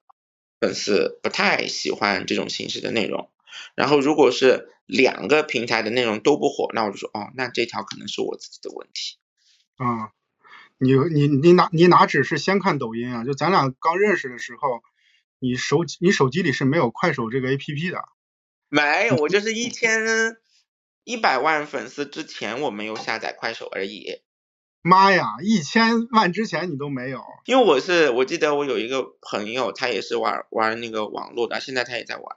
[0.61, 3.31] 粉丝不太喜欢这种形式的内容。
[3.75, 9.17] 然后如果是两个平台的内容都不火，那我就说哦，那这条可能是我自己的问题。
[9.77, 10.13] 啊，
[10.81, 13.25] 你你你哪你哪只是先看抖音啊？
[13.25, 14.81] 就咱俩刚认识的时候，
[15.39, 18.03] 你手你手机里是没有快手这个 A P P 的。
[18.69, 20.01] 没有，我就是一千。
[21.03, 24.21] 一百万粉丝之前我没有下载快手而已。
[24.83, 27.25] 妈呀，一千万之前你都没有？
[27.47, 32.37] 因为我是我记得我有一个朋友，他也是玩玩那个网络的，现在他也在玩。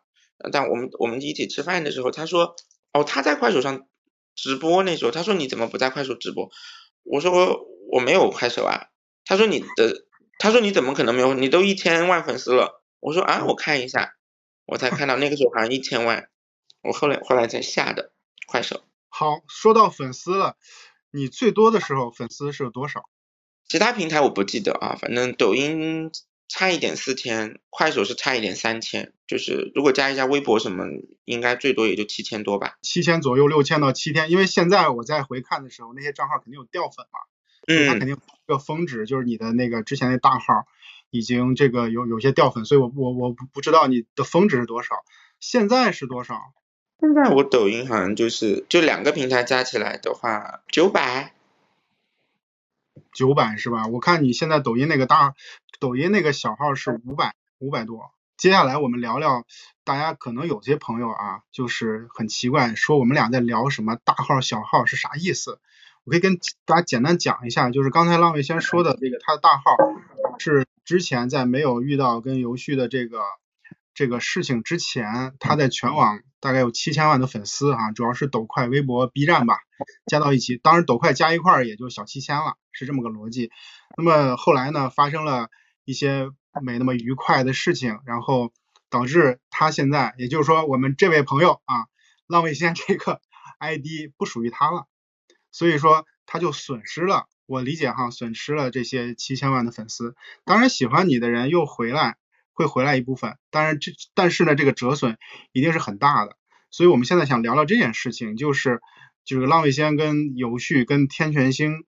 [0.51, 2.55] 但我们我们一起吃饭的时候，他说
[2.93, 3.85] 哦他在快手上
[4.33, 6.49] 直播那时候，他说你怎么不在快手直播？
[7.03, 8.87] 我说我没有快手啊。
[9.23, 10.05] 他说你的
[10.39, 11.33] 他说你怎么可能没有？
[11.33, 12.83] 你都一千万粉丝了。
[12.99, 14.15] 我说啊我看一下，
[14.65, 16.29] 我才看到那个时候好像一千万，
[16.81, 18.11] 我后来后来才下的。
[18.45, 20.57] 快手好，说到粉丝了，
[21.11, 23.09] 你最多的时候粉丝是有多少？
[23.67, 26.11] 其他平台我不记得啊，反正抖音
[26.49, 30.85] 差一点四千，快手是差一点三千，就是如果加一下微博什么，
[31.23, 32.77] 应该最多也就七千多吧。
[32.81, 37.19] 七千左右，六千到七千，因为现在我在回看的时候，那些账号肯定有掉粉嘛，
[37.67, 40.65] 嗯，它肯定一个峰值，就是你的那个之前那大号
[41.09, 45.03] 已经这个有有些掉粉，所以我我我不不知道你的峰值是多少，
[45.39, 46.53] 现在是多少？
[46.99, 51.33] 现在我抖音好像就是就两个平台加起来的话九百，
[53.11, 53.87] 九百是吧？
[53.87, 55.35] 我看你现在抖音那个大，
[55.79, 58.11] 抖音那个小号是五百五百多。
[58.37, 59.45] 接下来我们聊聊，
[59.83, 65.59] 大家可能有些朋友啊，就是很奇怪，说我们俩在聊什么大号小号是啥意思？
[66.05, 69.63] 我可以跟大家简单讲一下，就是刚才浪味先说的这个，他的大号
[70.39, 73.19] 是之前在没有遇到跟游戏的这个。
[73.95, 79.59] 这个事情之前，他在全网大概有七千万的粉丝啊，主要是抖快、微博、B 站吧，
[80.07, 83.51] 加到一起，当然抖快加一块儿也就小七千了，是这么个逻辑。
[83.95, 85.49] 那么后来呢，发生了
[85.85, 86.31] 一些
[86.63, 88.51] 没那么愉快的事情，然后
[88.89, 91.85] 导致他现在，也就是说我们这位朋友啊，
[92.25, 93.21] 浪味仙这个
[93.61, 94.87] ID 不属于他了，
[95.53, 100.15] 所以说他就损失了我理解哈，损失了这些七千万的粉丝。
[100.45, 102.17] 当然，喜欢你的人又回来，
[102.53, 103.37] 会回来一部分。
[103.51, 105.17] 当然，这但是呢，这个折损
[105.51, 106.37] 一定是很大的。
[106.71, 108.81] 所以我们现在想聊聊这件事情，就是
[109.25, 111.83] 就是浪味仙跟游旭跟天全星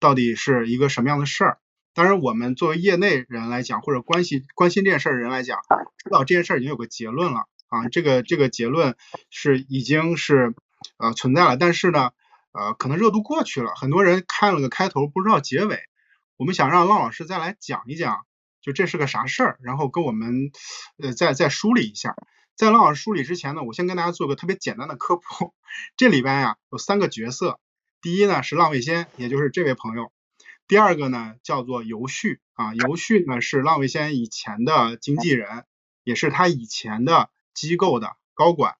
[0.00, 1.58] 到底是一个什么样的事儿。
[1.92, 5.58] 当然，我们作为业内人来讲，或者关系关心这件事儿的人来讲，
[6.02, 7.88] 知道这件事儿已经有个结论了啊。
[7.90, 8.96] 这个这个结论
[9.30, 10.54] 是已经是
[10.96, 12.10] 呃存在了，但是呢。
[12.54, 15.80] 呃，可能热度过去了，很多人看了个开头，不知道结尾。
[16.36, 18.24] 我们想让浪老师再来讲一讲，
[18.60, 20.52] 就这是个啥事儿，然后跟我们
[21.02, 22.14] 呃再再梳理一下。
[22.54, 25.52] 在浪老师梳理之前呢，我先跟大家做个特别简单的科普。
[25.96, 27.58] 这里边呀有三个角色，
[28.00, 30.12] 第一呢是浪味仙，也就是这位朋友；
[30.68, 35.64] 第二个呢叫做游旭啊，游旭呢是浪味仙以前的经纪人，
[36.04, 38.76] 也是他以前的机构的高管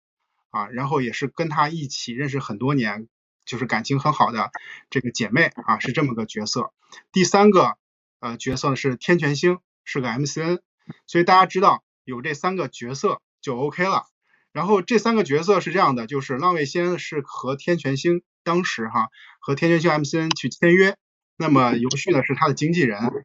[0.51, 3.09] 啊，然后也是跟他一起认识很多年。
[3.45, 4.51] 就是感情很好的
[4.91, 6.73] 这个姐妹啊，是这么个角色。
[7.13, 7.77] 第三个
[8.21, 10.61] 呃角色是天全星，是个 MCN。
[11.07, 14.05] 所以大家知道有这三个角色就 OK 了。
[14.53, 19.09] 然后这三个角色是这样的，就是浪味仙是和天全星当时哈
[19.41, 20.97] 和天全星 MCN 去签约，
[21.37, 23.25] 那么游旭呢是他的经纪人。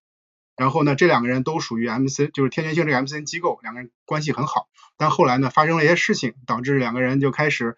[0.55, 4.67] 然后呢这两个人都属于 MCN，就是天全星这个 MCN 机构，两个人关系很好。
[4.97, 7.75] 但后来呢发生了一些事情，导致两个人就开始。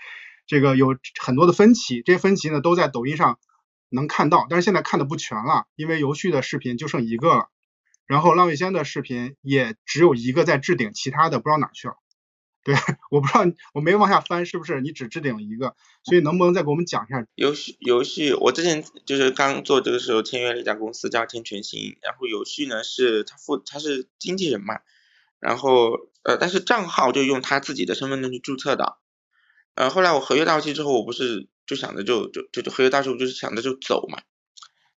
[0.52, 3.40] 这个有很多的分歧，这些分歧呢都在抖音上
[3.88, 7.50] 能看到，但是现在看的不全了，因为游旭的视频就剩一个了，
[8.06, 11.94] 然后浪味仙的视频也只有一个在置顶，其他的不知道哪去了。
[12.66, 12.76] 对，
[13.10, 15.78] 我不知道我没往下翻，是不是你只置顶了一个？
[16.04, 17.78] 所以能不能再给我们讲一下游旭？
[17.80, 24.82] 游旭，我之前就是刚做这个时候签约了一家公司叫天全星，然后游旭呢是他负他是经纪人嘛，
[25.40, 25.92] 然后
[26.24, 28.98] 呃但是账号就用他自己的身份证去注册的。
[29.74, 34.22] 呃，后来我合约到期之后，我不是就想着就就就就合约到期，我就是想着就走嘛。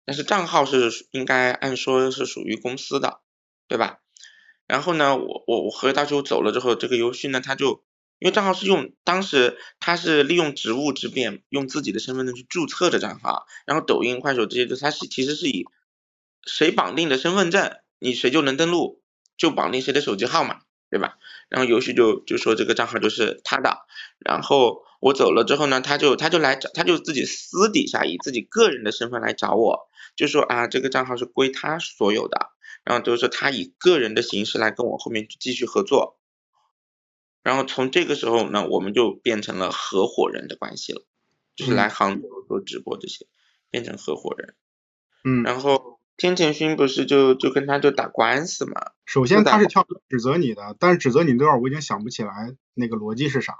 [0.03, 3.21] 但是账号是应该按说是属于公司的，
[3.67, 3.99] 对吧？
[4.67, 7.83] 然后呢，我我我合约到期我走了之后，这个游戏呢，他就
[8.19, 15.65] 因为账号是用当时他是利用职务之便，用自己的身份证去注册的账号，然后抖音、快手这些，就他是其实是以
[16.45, 19.01] 谁绑定的身份证，你谁就能登录，
[19.37, 20.61] 就绑定谁的手机号码。
[20.87, 21.17] 对吧？
[21.55, 23.77] 然后游戏就就说这个账号就是他的，
[24.19, 29.87] 然后我走了之后呢，他就他就来找，他就自己私底下以自己个人的身份来找我，
[30.17, 32.49] 就说啊这个账号是归他所有的，
[32.83, 36.19] 然后就是他以个人的形式来跟我后面继续合作，
[37.41, 41.05] 然后从这个时候呢，我们就变成了合伙人的关系了，
[41.55, 43.27] 就是来杭州做直播这些，
[43.71, 44.55] 变成合伙人，
[45.23, 45.94] 嗯，然后。
[46.17, 48.91] 天前勋不是就就跟他就打官司嘛？
[49.05, 52.29] 首先他是跳指责你的，但是指责你那段我已经想不起来
[52.73, 53.53] 那个逻辑是啥。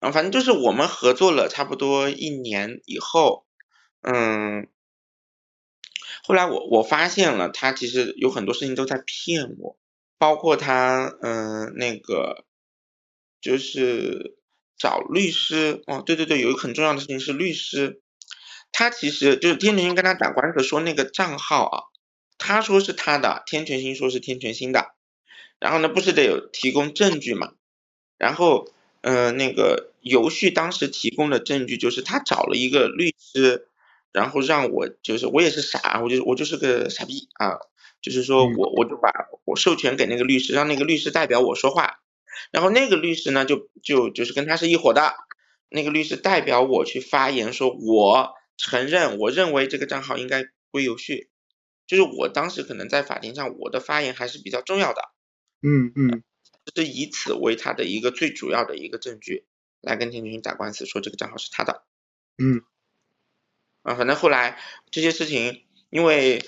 [0.00, 3.44] 啊，反正就是我们合作了差不多一年以后，
[4.00, 4.66] 嗯，
[6.24, 9.78] 后来我我发现了他其实有很多事情都在骗我，
[10.18, 12.44] 包括他嗯那个
[13.40, 14.36] 就是
[14.76, 18.02] 找律师哦，对对对，有一个很重要的事情是律师，
[18.72, 21.82] 他其实就是天前勋跟他打官司说那个账号啊。
[22.40, 24.94] 他说是他的，天权星说是天权星的，
[25.60, 27.52] 然后呢，不是得有提供证据嘛？
[28.18, 28.72] 然后，
[29.02, 33.68] 嗯，那个游旭当时提供的证据就是他找了一个律师，
[34.10, 37.58] 然后让我就是我也是傻，我就我就是个傻逼啊，
[38.02, 39.12] 就是说我我就把
[39.44, 42.00] 我授权给那个律师，让那个律师代表我说话，
[42.50, 45.14] 然后那个律师呢就就就是跟他是一伙的，
[45.68, 51.28] 那个律师代表我去发言，说我承认，我认为这个账号应该归游旭。
[51.90, 55.02] 就是我当时可能在法庭上，我的发言还是比较重要的，
[55.60, 56.22] 嗯嗯，
[56.72, 59.44] 是以此为他的一个最主要的一个证据，
[59.80, 61.82] 来跟田军打官司，说这个账号是他的，
[62.38, 62.62] 嗯，
[63.82, 64.60] 啊，反正后来
[64.92, 66.44] 这些事情，因为，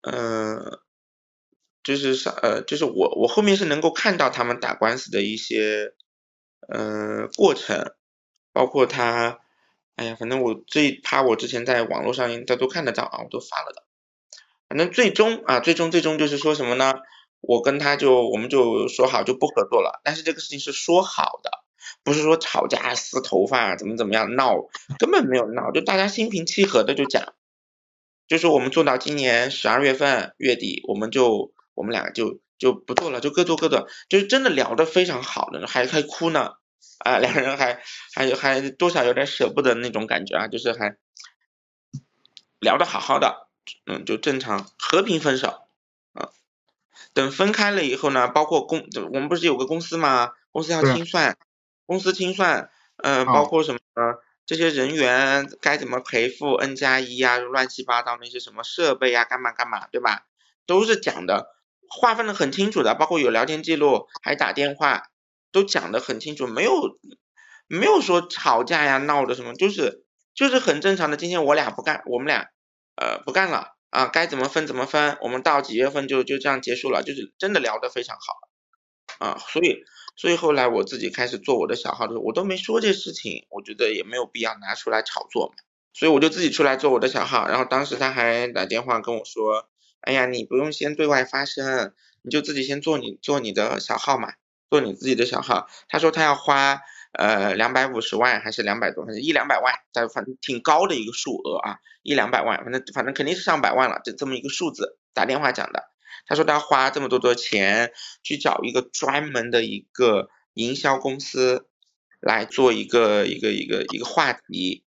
[0.00, 0.80] 嗯，
[1.84, 5.94] 就是上，呃，就是我我后面是能够看到他们打官司的一些，
[6.66, 7.94] 呃，过程，
[8.52, 9.38] 包括他，
[9.94, 13.83] 哎呀，反正我这一趴我之前在网络上大家都看得到啊，我都发了的。
[14.74, 16.94] 反正最终啊，最终最终就是说什么呢？
[17.40, 20.00] 我跟他就我们就说好就不合作了。
[20.02, 21.50] 但是这个事情是说好的，
[22.02, 24.56] 不是说吵架撕头发怎么怎么样闹，
[24.98, 27.34] 根本没有闹，就大家心平气和的就讲，
[28.26, 36.54] 就是我们做到今年十二月份月底，我们就我们俩就就不做了，就各做各的，就是真的聊得非常好的，还还哭呢，
[36.98, 37.80] 啊，两个人还
[38.12, 40.96] 还还多少有点舍不得那种感觉啊，就是还
[42.58, 43.44] 聊得好好的。
[43.86, 45.62] 嗯，就正常和平分手
[46.12, 46.30] 啊。
[47.12, 50.32] 等分开了以后呢，包括公，我们不是有个公司吗？
[50.50, 51.36] 公司要清算，
[51.86, 53.78] 公司清算，嗯，包括什么
[54.46, 60.26] 这些人员该怎么赔付 N 加一啊，乱七八糟那些什么设备啊，干嘛干嘛，对吧？
[60.66, 61.48] 都是讲的，
[61.88, 65.10] 划分的很清楚的，包括有聊天记录，还打电话，
[65.52, 66.98] 都讲的很清楚，没有
[67.66, 70.04] 没有说吵架呀、闹的什么，就是
[70.34, 71.16] 就是很正常的。
[71.16, 72.50] 今天我俩不干，我们俩
[72.96, 79.84] 呃不干了啊，该怎么分怎么分，我们到几月份就就这样结束了，就是真的聊得非常好啊，所以。
[80.16, 85.54] 所以后来我自己开始做我的小号的时候，我都没说这事情，我觉得也没有必要拿出来炒作嘛。
[85.92, 89.68] 所以我就自己出来做我的小号，然后当时他还打电话跟我说
[90.02, 94.34] ：“哎呀，你不用先对外发声，你就自己先做你做你的小号嘛，
[94.70, 96.80] 做你自己的小号。”他说他要花
[97.14, 105.84] 呃两百五十万还是两百多，反正一两百万，但反正挺高的一个数额啊，一两百万，反正反正肯定是上百万了，这这么一个数字，打电话讲的。
[106.26, 107.92] 他说他花这么多多钱
[108.22, 111.66] 去找一个专门的一个营销公司
[112.20, 114.84] 来做一个一个一个一个话题，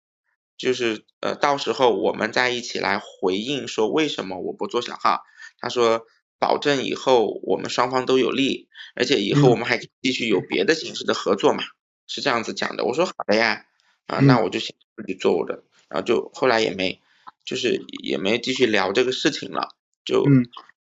[0.57, 5.21] 就是呃到时候我们再一起来回应说为什么我不做小号。
[5.59, 6.07] 他说
[6.39, 11.63] 保证以后我们双方都有利，而且以后我们还继续有别的形式的合作嘛，
[12.07, 12.85] 是这样子讲的。
[12.85, 13.65] 我说好的呀，
[14.07, 17.01] 啊那我就先自己做我的，然后就后来也没
[17.45, 20.25] 就是也没继续聊这个事情了，就。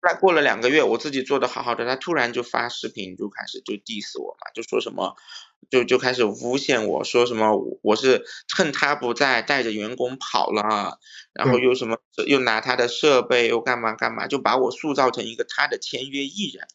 [0.02, 5.16] 再过了两个月，我自己做的好好的，他突然就发视频，就开始就 diss 我嘛，就说什么，
[5.70, 7.52] 就就开始诬陷我说什么
[7.84, 10.98] 我是趁他不在带着员工跑了，
[11.34, 16.68] 然后又什么又拿他的设备又干嘛干嘛，就把我塑造成一个他的签约艺人。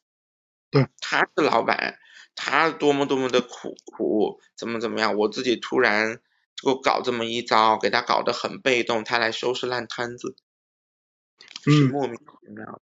[0.70, 1.98] 对，他是老板，
[2.36, 6.20] 他多么多么的苦苦，怎么怎么样，我自己突然
[6.62, 10.36] 给我搞这么一招，给他搞得很被动，他来收拾烂摊子，
[11.64, 12.80] 就是莫名其妙。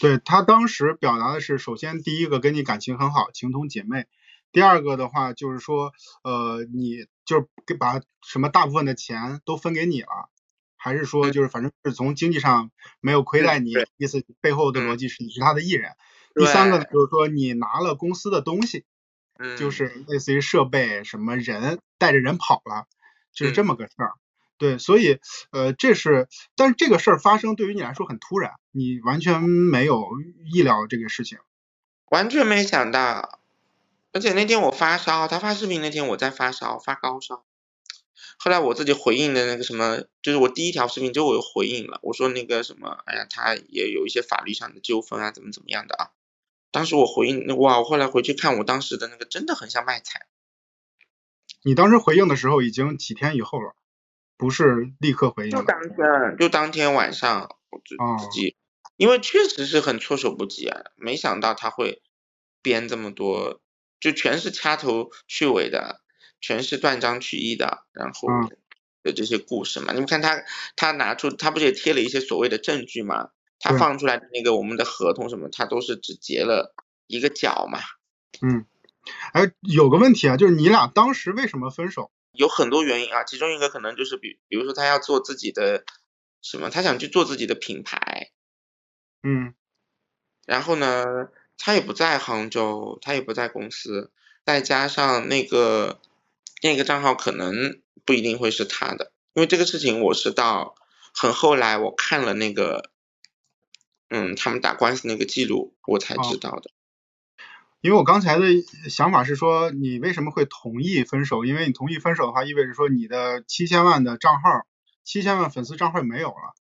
[0.00, 4.04] 对他当时表达的是，首先第一个跟你感情很好，情同姐妹；
[4.52, 5.92] 第二个的话就是说，
[6.24, 10.30] 呃，你就是给把什么大部分的钱都分给你了，
[10.76, 15.92] 还是说就是反正是从经济上没有亏待你，意思背后的逻辑是你是他的艺人。
[16.36, 18.84] 第三个呢就是说你拿了公司的东西，
[19.56, 22.86] 就是类似于设备什么人带着人跑了，
[23.32, 24.12] 就是这么个事儿。
[24.58, 25.18] 对，所以，
[25.50, 30.06] 呃，这是，但是这个事儿发生对于你来说很突然，你完全没有
[30.50, 31.38] 意料这个事情，
[32.06, 33.40] 完全没想到，
[34.12, 37.44] 而且那天我发烧，他发视频那天我在发烧，发高烧，
[38.38, 46.08] 后来我自己回应的那个什么，就是我第一条视频就我有回应了，我说那个什么，哎呀，他也有一些法律上的纠纷啊，怎么怎么样的啊，
[46.76, 50.26] 当时我回应，哇，我后来回去看我当时的那个，真的很像卖惨，
[51.62, 53.74] 你当时回应的时候已经几天以后了。
[54.36, 58.56] 不是立刻回应，就当天，就当天晚上，我自自己，
[58.98, 62.02] 因为确实是很措手不及啊，没想到他会
[62.60, 63.62] 编这么多，
[63.98, 66.02] 就全是掐头去尾的，
[66.42, 68.28] 全是断章取义的，然后
[69.02, 70.44] 的这些故事嘛，你们看他，
[70.76, 76.74] 他拿出，他不是也贴了一些所谓的证据嘛，他放出来的那个我们的合同什么，他都是只结了
[77.06, 77.80] 一个角嘛。
[78.42, 78.66] 嗯，
[79.32, 82.10] 哎，有个问题啊，就是你俩当时为什么分手？
[82.32, 85.84] 有很多原因啊，其中一个可能就是比，比如说他要做自己的
[86.42, 88.30] 什么，他想去做自己的品牌，
[89.22, 89.54] 嗯，
[90.44, 91.04] 然后呢，
[91.56, 94.12] 他也不在杭州，他也不在公司，
[94.44, 95.98] 再加上那个
[96.62, 100.74] 那个账号可能不一定会是他的，因为这个事情我是到
[101.14, 102.90] 很后来我看了那个，
[104.08, 106.70] 嗯，他们打官司那个记录，我才知道的。
[107.80, 108.46] 因为我刚才的
[108.88, 111.44] 想法是说，你为什么会同意分手？
[111.44, 114.66] 因为你同意分手的话，意味着说你的七千万的账号、
[115.04, 116.54] 七千万粉丝账号没有了。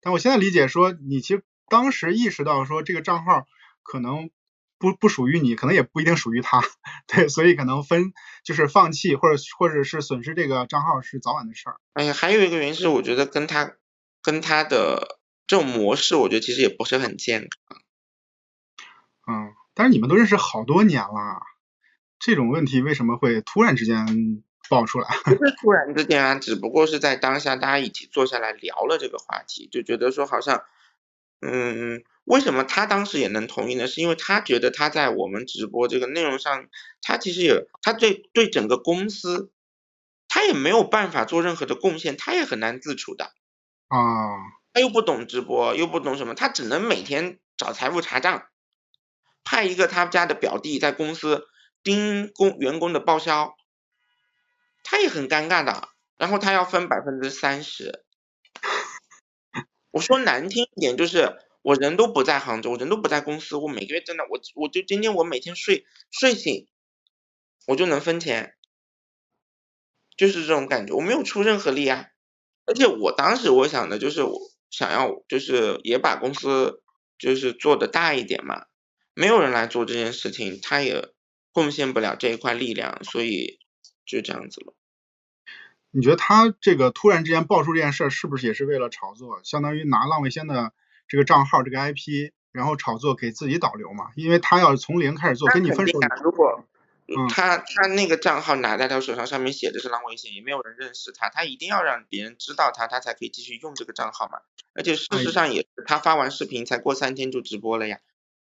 [0.00, 3.46] 但我现在理解说，你其实当时意识到说这个账号
[3.82, 4.30] 可能
[4.78, 6.62] 不不属于你，可能也不一定属于他，
[7.08, 8.12] 对，所以可能分
[8.44, 11.76] 就是放弃或者或者是损失这个账号是早晚的事儿。
[11.94, 13.72] 哎呀，还有一个原因是，我觉得跟他
[14.22, 15.17] 跟他的
[15.48, 17.82] 这种模式，我觉得其实也不是很健康。
[19.26, 19.54] 嗯。
[19.74, 21.40] 但是你们都认识好多年了，
[22.18, 25.08] 这种问题为什么会突然之间爆出来？
[25.22, 30.64] 不是突然之间啊，只不过是在当下大家一起坐下来聊了这个话题，就觉得说好像，
[31.40, 33.86] 嗯，为什么他当时也能同意呢？
[33.86, 36.68] 是因为他觉得他在我们直播这个内容上，
[37.00, 39.52] 他其实也他对对整个公司，
[40.26, 43.32] 他也没有办法做任何的贡献，他也很难自处的
[43.86, 43.98] 啊，
[44.78, 48.46] 他又不懂直播，又不懂什么，他只能每天找财务查账。
[49.42, 51.48] 派一个他们家的表弟在公司
[51.82, 53.56] 盯工员工的报销，
[54.84, 55.88] 他也很尴尬的。
[56.16, 58.04] 然后他要分百分之三十，
[59.90, 66.68] 我说难听一点就是我人都不在杭州，我人都不在公司，我每个月真的我我就今天我每天睡睡醒，
[67.66, 68.54] 我就能分钱。
[70.16, 72.06] 就是这种感觉，我没有出任何力啊。
[72.64, 74.38] 而且我当时我想的就是我
[74.70, 76.82] 想要就是也把公司
[77.18, 78.66] 就是做的大一点嘛，
[79.14, 81.08] 没有人来做这件事情，他也
[81.52, 83.58] 贡献不了这一块力量，所以
[84.06, 84.74] 就这样子了。
[85.90, 89.40] 你觉得他这个突然之间爆出这件事儿，是不是也是为了炒作？
[89.42, 90.72] 相当于拿浪味仙的
[91.08, 94.10] 这个账号、这个 IP，然后炒作给自己导流嘛？
[94.14, 95.98] 因为他要从零开始做，跟你分手。
[96.22, 96.64] 如果
[97.28, 104.40] 他他那个账号拿在他手上，上面写的是浪味仙，也没有人认识他，他一定要让别人知道他，他才可以继续用这个账号嘛。
[104.74, 107.98] 而且事实上也是，他发完视频才过三天就直播了呀，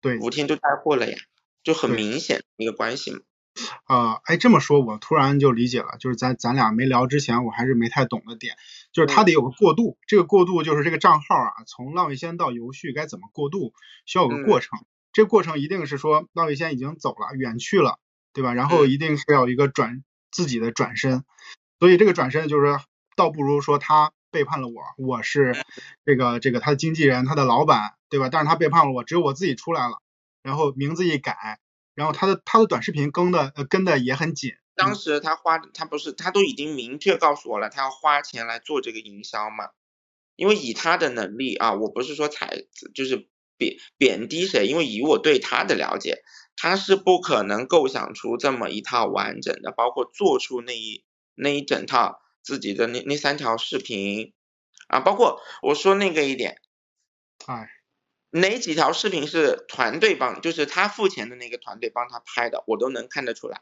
[0.02, 1.18] 对，五天就带货了呀，
[1.64, 3.20] 就很明显一个关系嘛。
[3.88, 8.56] 呃，哎，这么说，我突然就理解了，就是咱咱俩没聊之前，我还是没太懂的点，
[8.92, 13.74] 就是他得有个过渡，这个过渡就是这个账号啊，从浪味仙到游序该怎么过渡，
[14.06, 17.98] 需要有个过程，这个过程一定是说浪味仙已经走了，远去了，
[18.38, 18.54] 对吧？
[18.54, 21.24] 然后一定是要一个转自己的转身，
[21.80, 22.78] 所以这个转身就是，
[23.16, 25.56] 倒不如说他背叛了我，我是
[26.06, 28.30] 这个这个他的经纪人，他的老板，对吧？
[28.32, 30.04] 但是他背叛了我，只有我自己出来了，
[30.44, 31.60] 然后名字一改。
[31.96, 34.52] 然后他的他的短视频跟的呃跟的也很紧。
[34.76, 39.70] 当时他花他不是他都已经明确告诉我了，他要花钱来做这个营销嘛。
[40.36, 43.28] 因为以他的能力啊，我不是说踩就是
[43.58, 46.22] 贬贬低谁，因为以我对他的了解，
[46.58, 51.06] 他是不可能构想出这么一套完整的，包括做出那一
[51.36, 54.34] 那一整套自己的那那三条视频
[54.90, 56.60] 啊，包括我说那个一点，
[57.46, 57.70] 哎。
[58.30, 63.62] 哪几条视频是团队帮，就是他付钱的那个团队帮他拍的，我都能看得出来。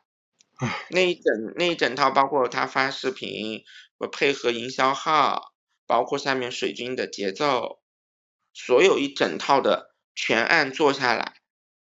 [0.90, 3.64] 那一整那一整套，包括他发视频，
[4.00, 5.54] 我配合营销号，
[5.86, 7.80] 包括下面水军的节奏，
[8.56, 11.36] 所有一整套的全案做下来，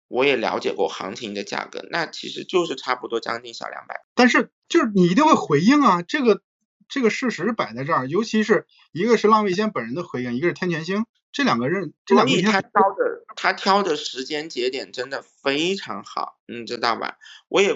[0.07, 4.01] 我也了解过行情的价格，那其实就是差不多将近小两百。
[4.13, 6.41] 但是就是你一定会回应啊，这个
[6.87, 11.05] 这个事实摆在这儿，尤其是一个是浪味仙本人的回应，一个是天全星。
[11.31, 17.17] 这两个人，这两个他挑的他挑的时间节点真的非常好，你知道吧？
[17.49, 17.73] 我也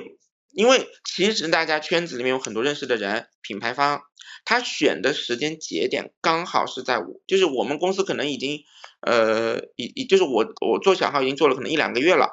[0.52, 4.02] 因为其实大家圈子里面有很多认识的人，品牌方
[4.46, 8.64] 他选的时间节点刚好是在我，就是我们公司可能已经
[9.02, 12.30] 呃已已就是我我做小号已经做了可能一两个月了，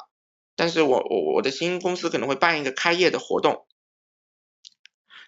[0.54, 3.66] 但是我我我的新公司可能会办一个开业的活动，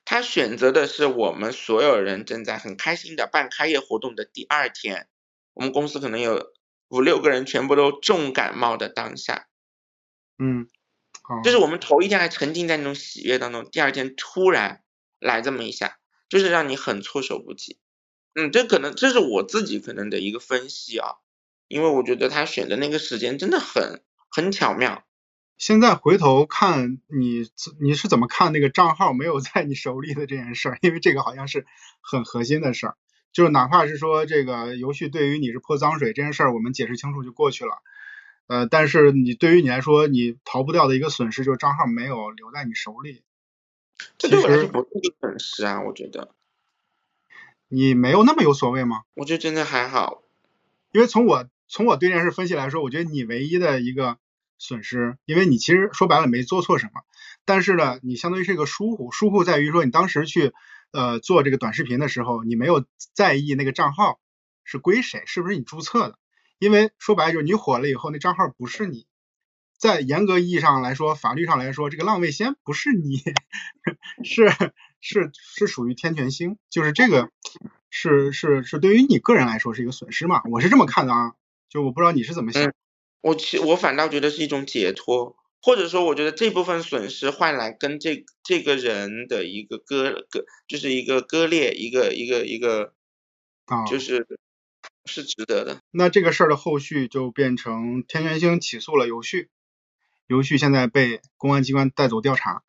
[0.05, 5.09] 他选择的是我们所有人正在很开心的办开业活动的第二天。
[5.53, 6.53] 我们公司可能有
[6.89, 9.49] 五六个人全部都重感冒的当下，
[10.39, 10.68] 嗯，
[11.45, 14.83] 就是我们头一天还沉浸在那种喜悦当中，第二天突然
[15.18, 15.99] 来这么一下，
[16.29, 17.79] 就是让你很措手不及。
[18.35, 21.16] 嗯，这可能这是我自己可能的一个分析啊，
[21.66, 25.05] 因为我觉得他选的那个时间真的很很巧妙。
[25.57, 27.51] 现在回头看你
[27.81, 30.79] 你是怎么看那个账号没有在你手里的这件事儿？
[30.83, 31.66] 因为这个好像是
[32.01, 32.97] 很核心的事儿。
[33.33, 37.83] 就是哪怕是说这个游戏对于你是泼脏水这件事儿，我们解释清楚就过去了。
[38.49, 43.22] 呃，但是你对于你来说，你逃不掉的一个损失就是账号没有留在你手里。
[44.18, 46.34] 这对我来说不是一个损失啊，我觉得。
[47.68, 49.03] 你没有那么有所谓吗？
[49.14, 50.22] 我觉得真的还好，
[50.90, 54.18] 因为从我从我对这件事分析来说，我觉得你唯一的一个
[54.59, 57.03] 损失，因为你其实说白了没做错什么，
[57.44, 60.53] 但是呢，你相当于是一个疏忽，疏忽在于说你当时去。
[60.90, 62.82] 呃，做这个短视频的时候，你没有
[63.12, 64.18] 在意那个账号
[64.64, 66.18] 是归谁，是不是你注册的？
[66.59, 69.07] 因为说白了就是你火了以后，那账号不是你，
[69.79, 73.19] 在严格意义上来说，法律上来说，这个浪味仙不是你，
[74.25, 74.49] 是
[75.01, 77.31] 是是属于天权星，就是这个
[77.91, 80.43] 是是是对于你个人来说是一个损失嘛？
[80.51, 81.33] 我是这么看的啊，
[81.69, 82.73] 就我不知道你是怎么想。
[83.21, 85.37] 我其我反倒觉得是一种解脱。
[85.61, 92.95] 或者说，我觉得这部分损失换来跟这这个人的一个割割，就是一个割裂，一个一个一个，
[93.67, 94.25] 啊，就是
[95.09, 95.81] 是值得的。
[95.91, 99.51] 那这个事儿的后续就变成天元星起诉了游旭，
[100.29, 102.63] 游旭现在被公安机关带走调查，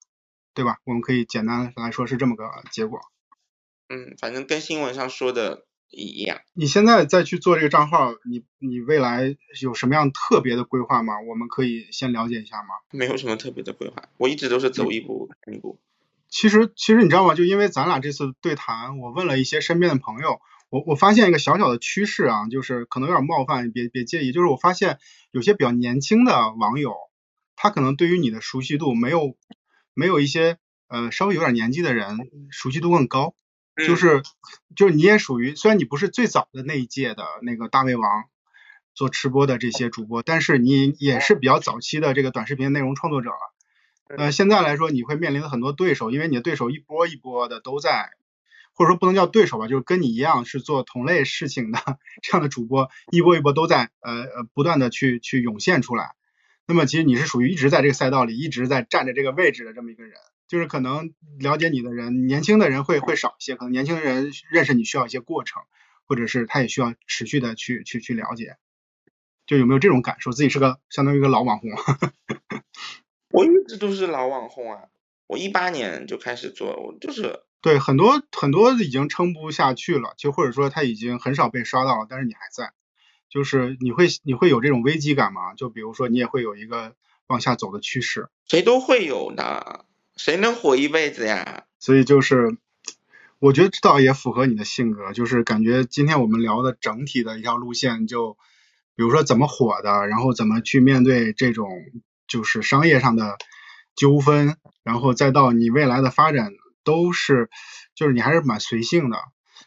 [0.55, 0.77] 对吧？
[0.85, 2.99] 我们可以简单来说是这么个结果。
[3.89, 5.65] 嗯，反正跟新闻上说的。
[5.91, 11.19] 一样，你现在再去做这个账号，你你未来有什么样特别的规划吗？
[11.27, 12.75] 我们可以先了解一下吗？
[12.91, 15.79] 没有什么特别的规划，我一直都是走一步看一步。
[16.27, 17.33] 其实其实你知道吗？
[17.33, 24.31] 就因为咱俩这次对谈，我问了一些身边的朋友，我我发现一个小小的趋势啊，就是可能有点冒犯，别别介意。
[24.31, 24.99] 就是我发现
[25.31, 26.95] 有些比较年轻的网友，
[27.55, 29.35] 他可能对于你的熟悉度没有
[29.93, 30.57] 没有一些
[30.87, 32.17] 呃稍微有点年纪的人
[32.51, 33.35] 熟悉度更高。
[33.87, 34.23] 就是
[34.75, 38.25] 就是你也属于，虽然你不是最早的那一届的那个大胃王
[38.93, 44.17] 做吃播的这些主播，但是你也是比较早期的这个短视频内容创作者了。
[44.17, 48.09] 呃，现在来说你会面临的很多对手，因为你的对手一波一波的都在，
[48.79, 51.79] 或者说不能叫对手吧，就是跟你一样是做同类事情的
[52.23, 56.15] 这样的主播，一波一波都在呃呃不断的去去涌现出来。
[56.65, 60.13] 那么其实你是属于一直在这个赛道里一直在站着这个位置的这么一个人，
[60.47, 65.61] 就是可能了解你的人，年轻的人会会少一些，可能年轻人认识你需要一些过程，
[66.07, 68.55] 或者是他也需要持续的去去去了解。
[69.45, 71.69] 就有没有这种感受，自己是个相当于一个老网红？
[73.31, 74.83] 我一直都是老网红啊，
[75.27, 82.71] 我一八年就开始做，我就是对很多很多已经撑不下去了，就或者说他已经很少被刷到了，但是你还在，
[83.29, 85.53] 就是你会你会有这种危机感吗？
[85.55, 86.93] 就比如说你也会有一个
[87.27, 89.85] 往下走的趋势，谁都会有的，
[90.15, 91.65] 谁能活一辈子呀？
[91.79, 92.57] 所以就是
[93.39, 98.37] 我觉得这倒也符合你的性格，就是感觉今天我们聊的整体的一条路线就。
[98.95, 101.69] 比如说怎么火的，然后怎么去面对这种
[102.27, 103.37] 就是商业上的
[103.95, 106.51] 纠纷，然后再到你未来的发展，
[106.89, 107.51] 都是
[107.93, 109.17] 就是你还是蛮随性的。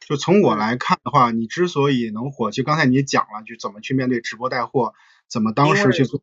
[0.00, 4.94] 就从我来看的话，你之所以能火，就刚才你讲了，就怎么去面对直播带货，
[5.28, 6.20] 怎么当时去做。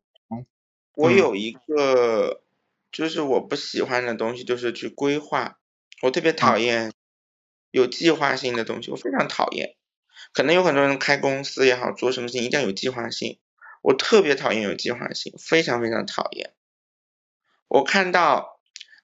[0.95, 2.41] 我有一个
[2.91, 5.58] 就是我不喜欢的东西，就是去规划，
[6.02, 6.91] 我特别讨厌
[7.72, 9.78] 有计划性的东西，我非常讨厌。
[10.34, 13.39] 可能有很多人开公司也好，做什么事情一定要有计划性。
[13.82, 16.54] 我特别讨厌有计划性，非常非常讨厌。
[17.70, 18.59] 我看到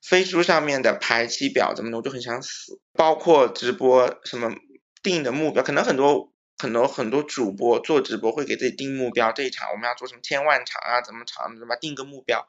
[0.07, 2.79] 飞书上面的排期表怎么的，我就很想死。
[2.93, 4.55] 包括直播什么
[5.01, 12.47] 定的目标，可能很多很多很多主播做直播会给自己定目标，这一场我们要做什么千万场啊，怎么场怎么定个目标。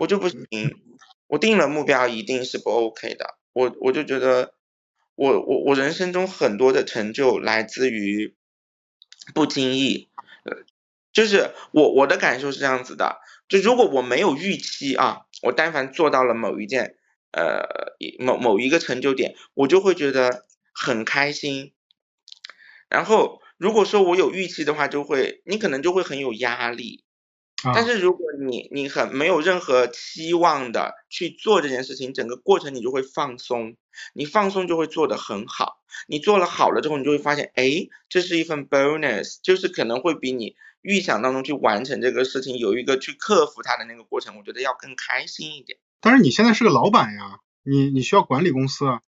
[0.00, 0.38] 我就不行，
[1.26, 3.36] 我定了目标一定是不 OK 的。
[3.52, 4.54] 我我就觉得。
[5.16, 8.34] 我我我人生中很多的成就来自于
[9.34, 10.08] 不经意，
[10.44, 10.64] 呃，
[11.12, 16.96] 就是我我的感受是这样子的，就如果我没有预期啊，我但凡做到了某一件，
[17.32, 17.64] 呃，
[18.18, 21.72] 某某一个成就点，我就会觉得很开心。
[22.88, 27.04] 然后如果说我有预期的话，就会你可能就会很有压力。
[27.74, 33.76] 但是如果你你很没有任何期望的去做这件事情，整个过程你就会放松，
[34.14, 35.78] 你放松就会做得很好。
[36.06, 45.78] 你做了好了之后，你就会发现，哎，这是一份 bonus，就是可能会比你预想当中去完成这个事情，有一个去克服它的那个过程，我觉得要更开心一点。
[46.00, 49.00] 但是你现在是个老板呀，你你需要管理公司啊，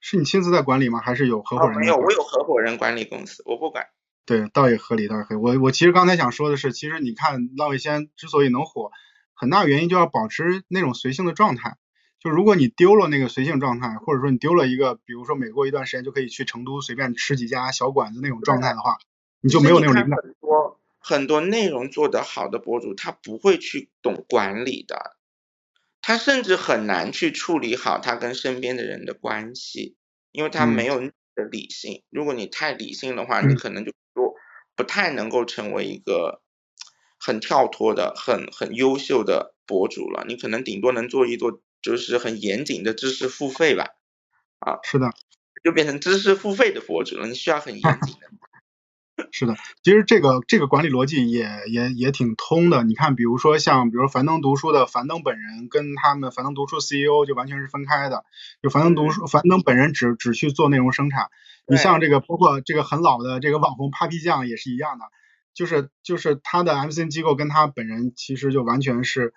[0.00, 1.00] 是你亲自在管理吗？
[1.00, 1.80] 还是有合伙人？
[1.80, 3.86] 没有，我有合伙人管理公司，我不管。
[4.28, 5.40] 对，倒也合理，倒也合理。
[5.40, 8.90] 我我其实刚才想说的是，其实你看浪味仙之所以能火，
[9.32, 11.78] 很大原因就要保持那种随性的状态。
[12.20, 18.98] 就如果你丢了那个随性状态，或者说你丢了一个，比如说每过一段时间就可以去成都随便吃几家小馆子那种状态的话，
[19.40, 20.18] 你就没有那种灵感。
[20.20, 25.16] 很多很多内容做得好的博主，他不会去懂管理的，
[26.02, 29.96] 他甚至很难去处理好他跟身边的人的关系，
[30.32, 32.02] 因为他没有的理性。
[32.10, 33.92] 如果你太理性的话，你可能就。
[34.78, 36.40] 不太能够成为一个
[37.18, 40.24] 很跳脱的、很很优秀的博主了。
[40.28, 43.88] 你可能顶多能做一做，就是很严谨的知识付费吧。
[44.60, 45.10] 啊，是的，
[45.64, 47.26] 就变成知识付费的博主了。
[47.26, 48.28] 你需要很严谨的。
[49.32, 52.84] 是的，其实这个这个管理逻辑也也也挺通的。
[52.84, 58.24] 你看，比如说像比如樊登读书的樊登本人，跟他们樊登读书 CEO 就完全是分开的。
[58.62, 61.30] 就樊登读书，樊登本人只只去做内容生产。
[61.68, 65.04] 你像这个，包括这个很老的这个网红 Papi 酱也是一样的，
[65.54, 69.34] 就是就是他的 MCN 机构跟他本人其实就完全是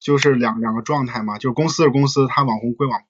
[0.00, 3.06] 就是两两个状态嘛，就是公司是公司，他网红归网红，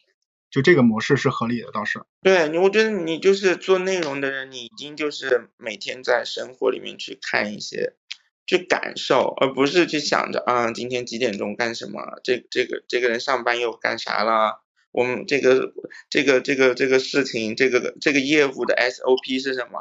[0.51, 2.03] 就这个模式是合理的，倒是。
[2.23, 7.95] 对，你我觉得你就是做内容的人，你已经就是每天在生活里面去看一些，
[8.47, 14.65] 去感受，而不是去想着啊今天几点钟干什么，这这个这个人上班又干啥了。
[14.91, 15.73] 我们这个
[16.11, 19.79] 这个这个这个事情，这个这个业务的 SOP 是什么？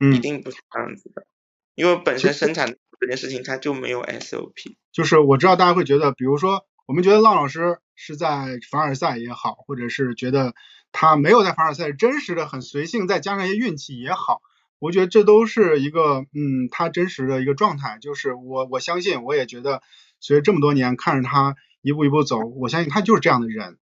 [0.00, 1.26] 嗯，一定不是这样子的，
[1.74, 4.76] 因为本身生产这件事情它就没有 SOP。
[4.92, 10.54] 就是我知道大家会觉得，比如说我们觉得浪老师是在凡尔赛也好，或者是觉得
[10.92, 14.42] 他没有在凡尔赛，真实的很随性，再加上一些运气也好，
[14.78, 17.98] 我觉得这都是一个嗯他真实的一个状态。
[18.00, 19.80] 就是我我相信，我也觉得
[20.20, 23.78] 随着这么多年看着他一步一步走，我相信他就是这样的人。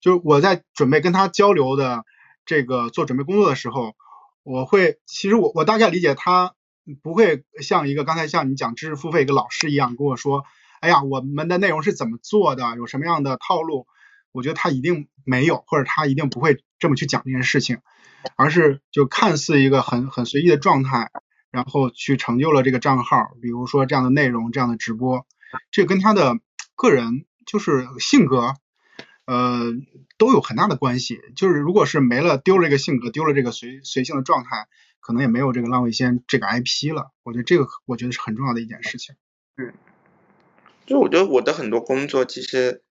[0.00, 2.04] 就是我在准备跟他交流的
[2.46, 3.94] 这个做准备工作的时候，
[4.42, 6.54] 我会其实我我大概理解他
[7.02, 10.44] 不会像一个刚才像你讲知识付费一个老师一样跟我说，
[10.80, 13.86] 哎呀我们的内容是怎么做的，有什么样的套路，
[14.32, 17.78] 我觉得他一定没有，或者他一定不会这么去讲这件事情，
[18.36, 21.10] 而是就看似一个很很随意的状态，
[21.50, 25.26] 然后去成就了这个账号，比如说这样的内容这样的直播，
[25.70, 26.34] 这跟他的
[26.76, 27.24] 个人。
[27.50, 28.52] 就是性格，
[29.28, 29.74] 呃，
[30.16, 31.20] 都有很大的关系。
[31.36, 34.68] 就是如果是没了，丢了这个性格，丢了这个随随性的状态，
[35.00, 37.12] 可能也没有这个浪味仙这个 IP 了。
[37.24, 39.16] 我觉得这个，我觉得是很重要的一件事情。
[39.58, 39.74] 嗯，
[40.86, 42.82] 就我觉得我的很多工作，其实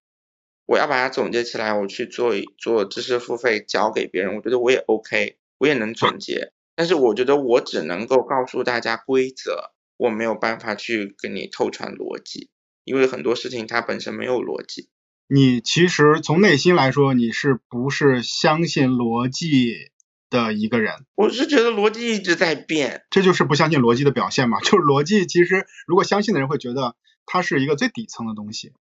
[0.67, 6.53] 我要把它总结起来，我去做做知识付费交给别人，我觉得我也 OK，我也能总结。
[6.75, 12.51] 但是我觉得我只能够告诉大家规则，我没有办法去跟你透传逻辑，
[12.83, 14.87] 因为很多事情它本身没有逻辑。
[15.27, 19.91] 你其实从内心来说，你是不是相信逻辑
[20.29, 21.05] 的一个人？
[21.15, 24.59] 我是觉得逻辑一直在变，这就是不相信逻辑的表现嘛。
[24.65, 28.73] 就是逻辑其实如果相信的人会觉得它是一个最底层的东西，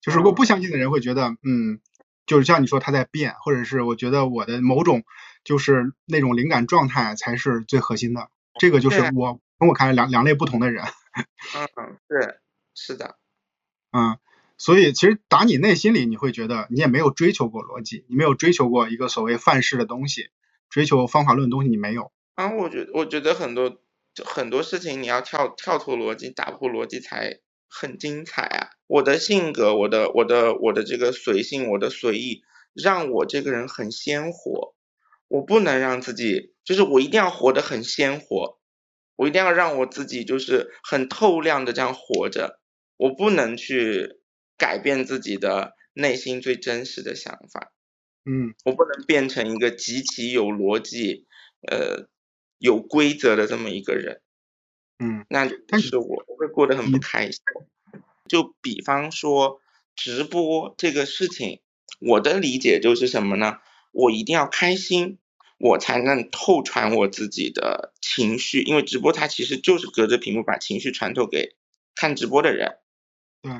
[0.00, 1.80] 就是如果不相信的人会觉得，嗯，
[2.26, 5.04] 就是像你说它在变，或者是我觉得我的某种。
[5.44, 10.82] 就是那种灵感状态才是最核心的，这个就是我从我看来两两类不同的人。
[11.76, 12.40] 嗯，是
[12.74, 13.18] 是的，
[13.92, 14.16] 嗯，
[14.64, 20.30] 所以其实打你内心里，你会觉得你也没有追求过逻辑，你没有追求过一个所谓范式的东西，
[20.70, 22.10] 追求方法论的东西你没有。
[22.34, 23.82] 啊，我觉我觉得很多
[24.24, 28.70] 很多事情你要跳跳脱逻辑，打破逻辑才很精彩啊！
[28.86, 32.40] 我的性格，我的我的我的这个随性，我的随意，
[32.72, 34.74] 让我这个人很鲜活。
[35.28, 38.58] 我不能让自己，就是我一定要活得很鲜活，
[39.16, 42.60] 我一定要让我自己就是很透亮的这样活着，
[42.96, 44.20] 我不能去
[44.56, 47.72] 改变自己的内心最真实的想法，
[48.24, 51.26] 嗯，我不能变成一个极其有逻辑、
[51.68, 52.08] 呃
[52.58, 54.20] 有规则的这么一个人，
[54.98, 57.40] 嗯，那但是我会过得很不开心。
[58.28, 59.60] 就比方说
[59.94, 61.60] 直播这个事情，
[62.00, 63.58] 我的理解就是什么呢？
[63.92, 65.18] 我一定要开心。
[65.56, 71.54] 我才能透传我自己的情绪，因为直播它其实就是隔着屏幕把情绪传透给
[71.94, 72.76] 看直播的人，
[73.40, 73.52] 对，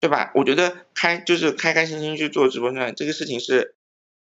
[0.00, 0.30] 对吧？
[0.34, 3.74] 我觉得开就是开开心心去做直播呢，这个事情是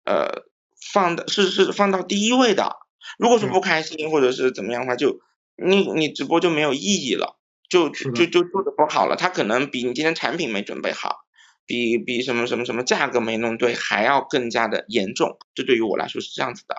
[0.06, 0.44] 呃
[0.92, 2.78] 放的是是放到第一位的。
[3.18, 5.20] 如果说不开心或者是怎么样的话，就
[5.56, 7.38] 你你直播就没有意义了，
[7.70, 9.16] 就就就做的不好了。
[9.16, 11.22] 他可能比你今天产品没准备好。
[11.66, 16.76] 比比什么什么什么价格没弄对还要更加的严重，这对于我来说是这样子的，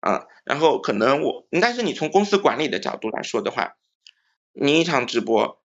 [0.00, 3.76] 嗯，然后可能我，但是你从公司管理的角度来说的话，
[4.52, 5.59] 你一场直播，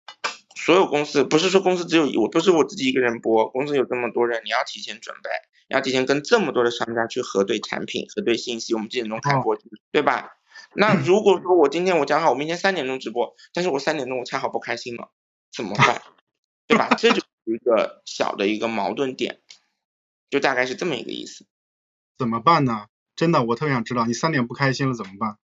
[0.64, 5.30] 所有公司不是说公司只有我，不是我自己一个人播，公司有这么多人，你要提前准备，
[5.68, 9.58] 要提前跟这么多的商家去核对产品、核对信息，我们几点钟开播，
[9.92, 10.32] 对吧？
[10.76, 15.10] 那如果说我今天我讲好，我明天三点钟直播，但是我三点钟我恰好不开心了，
[15.52, 16.02] 怎么办？
[16.68, 16.90] 对吧？
[16.98, 17.26] 这就是。
[17.44, 19.42] 一个小的一个矛盾点，
[20.30, 21.48] 就大概是这么一个意思。
[22.16, 22.86] 怎么办呢？
[23.16, 25.38] 真的，我特别想知道，你三点不开心了怎么办？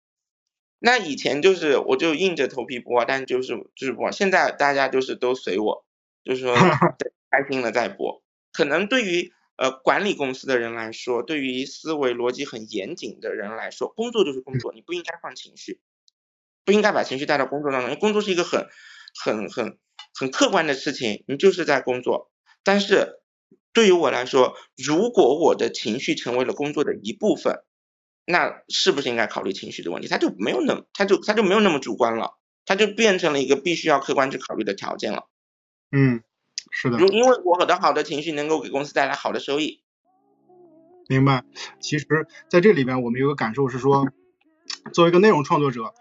[0.79, 4.11] 那以前就是我就硬着头皮播，但就是就是播。
[4.11, 5.85] 现在大家就是都随我，
[6.23, 6.55] 就是说
[7.29, 8.21] 开心了再播。
[8.53, 15.79] 可能对于呃管理公司的人来说，对于思维逻辑很严谨的人来说，工作就是工作，你不应该放情绪，
[16.65, 18.67] 不应该把情绪带到工作当中，因为工作是一个很
[19.23, 19.77] 很很。
[20.19, 22.31] 很客观的事情，你就是在工作。
[22.63, 23.19] 但是
[23.71, 27.63] 对于我来说，如果我的情绪成为了工作的一部分，
[28.29, 30.09] 那是不是应该考虑情绪的问题？
[30.09, 35.27] 他就没有那，他就他就没有那么主观了，他就变成了一个必须要客观去考虑的条件了。
[35.91, 36.21] 嗯，
[36.69, 36.97] 是的。
[36.97, 39.81] 如因为我的好的情绪能够给公司带来好的收益。
[41.07, 41.45] 明白。
[41.79, 44.11] 其实在这里边，我们有个感受是说，
[44.91, 45.93] 作为一个内容创作者。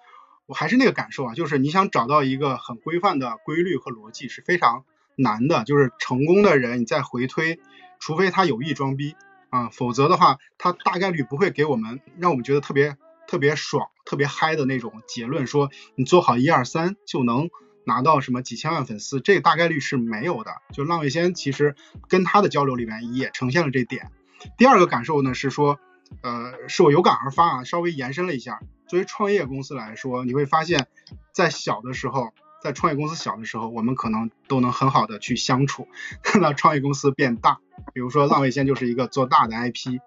[0.46, 4.84] 我还是那个感受啊，就是你想找到一个很规范的规律和逻辑是非常
[5.16, 5.64] 难的。
[5.64, 7.58] 就是成功的人，你再回推，
[7.98, 9.16] 除非他有意装逼
[9.50, 17.50] 啊，否则的话，他大概率不会给我们让我们觉得特别特别爽、特别嗨的那种结论，说你做好一二三就能
[17.84, 20.52] 拿到什么几千万粉丝，这大概率是没有的。
[20.72, 21.76] 就浪味仙其实
[22.08, 24.10] 跟他的交流里面也呈现了这点。
[24.58, 25.78] 第二个感受呢是说。
[26.22, 28.60] 呃，是我有感而发啊，稍微延伸了一下。
[28.86, 30.86] 作为创业公司来说，你会发现，
[31.32, 32.32] 在小的时候，
[32.66, 35.86] 在创业公司小的时候，我们可能都能很好的去相处。
[36.40, 37.60] 那创业公司变大，
[37.94, 40.00] 比如说浪味仙就是一个做大的 IP，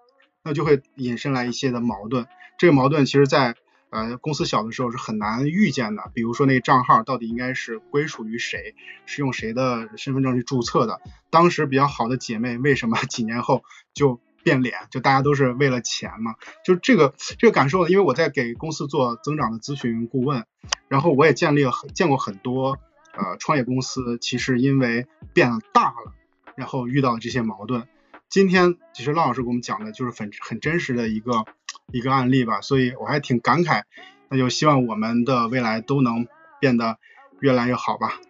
[0.44, 2.26] 那就会引申来一些的矛盾。
[2.58, 3.54] 这个矛盾其实，在
[3.88, 6.10] 呃公司小的时候是很难预见的。
[6.12, 8.74] 比如说那个账号到底应该是归属于谁，
[9.06, 11.00] 是用谁的身份证去注册的？
[11.30, 14.20] 当时比较好的姐妹，为什么 几年后就？
[14.42, 16.34] 变脸，就大家都是为了钱嘛，
[16.64, 20.44] 就这个这个感受呢，因为我在给公司做增长的咨询顾问，
[20.88, 22.78] 然后我也建立了很见过很多
[23.12, 26.12] 呃创业公司，其实因为变大了，
[26.56, 27.86] 然后遇到了这些矛盾。
[28.28, 31.44] 今天其实浪老师给我们讲的就是很很真实的一个
[31.92, 33.82] 一个案例吧，所以我还挺感慨，
[34.28, 36.28] 那就希望我们的未来都能
[36.60, 36.98] 变得
[37.40, 38.20] 越来越好吧。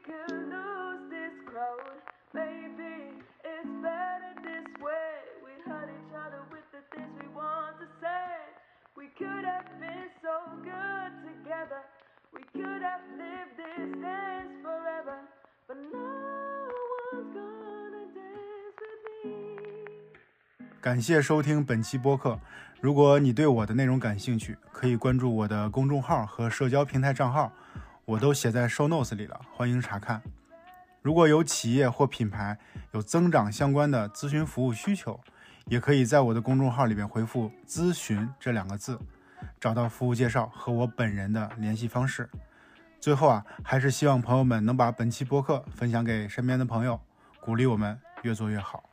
[12.60, 15.16] could have lived this day forever,
[15.66, 15.98] but no
[17.12, 19.32] one's gonna dance with me.
[20.80, 22.38] 感谢收听本期播客。
[22.80, 27.52] 如果你对我的内容感兴趣，可以关注我的公众号和社交平台账号，
[28.04, 30.22] 我都写在 show notes 里了，欢迎查看。
[31.02, 32.58] 如果有企业或品牌
[32.92, 35.18] 有增长相关的咨询服务需求，
[35.66, 38.98] 也可以在我的公众号里边回复“咨询”这两个字，
[39.58, 42.28] 找到服务介绍和我本人的联系方式。
[43.00, 47.00] 最后啊，还是希望朋友们能把本期播客分享给身边的朋友，
[47.40, 48.89] 鼓励我们越做越好。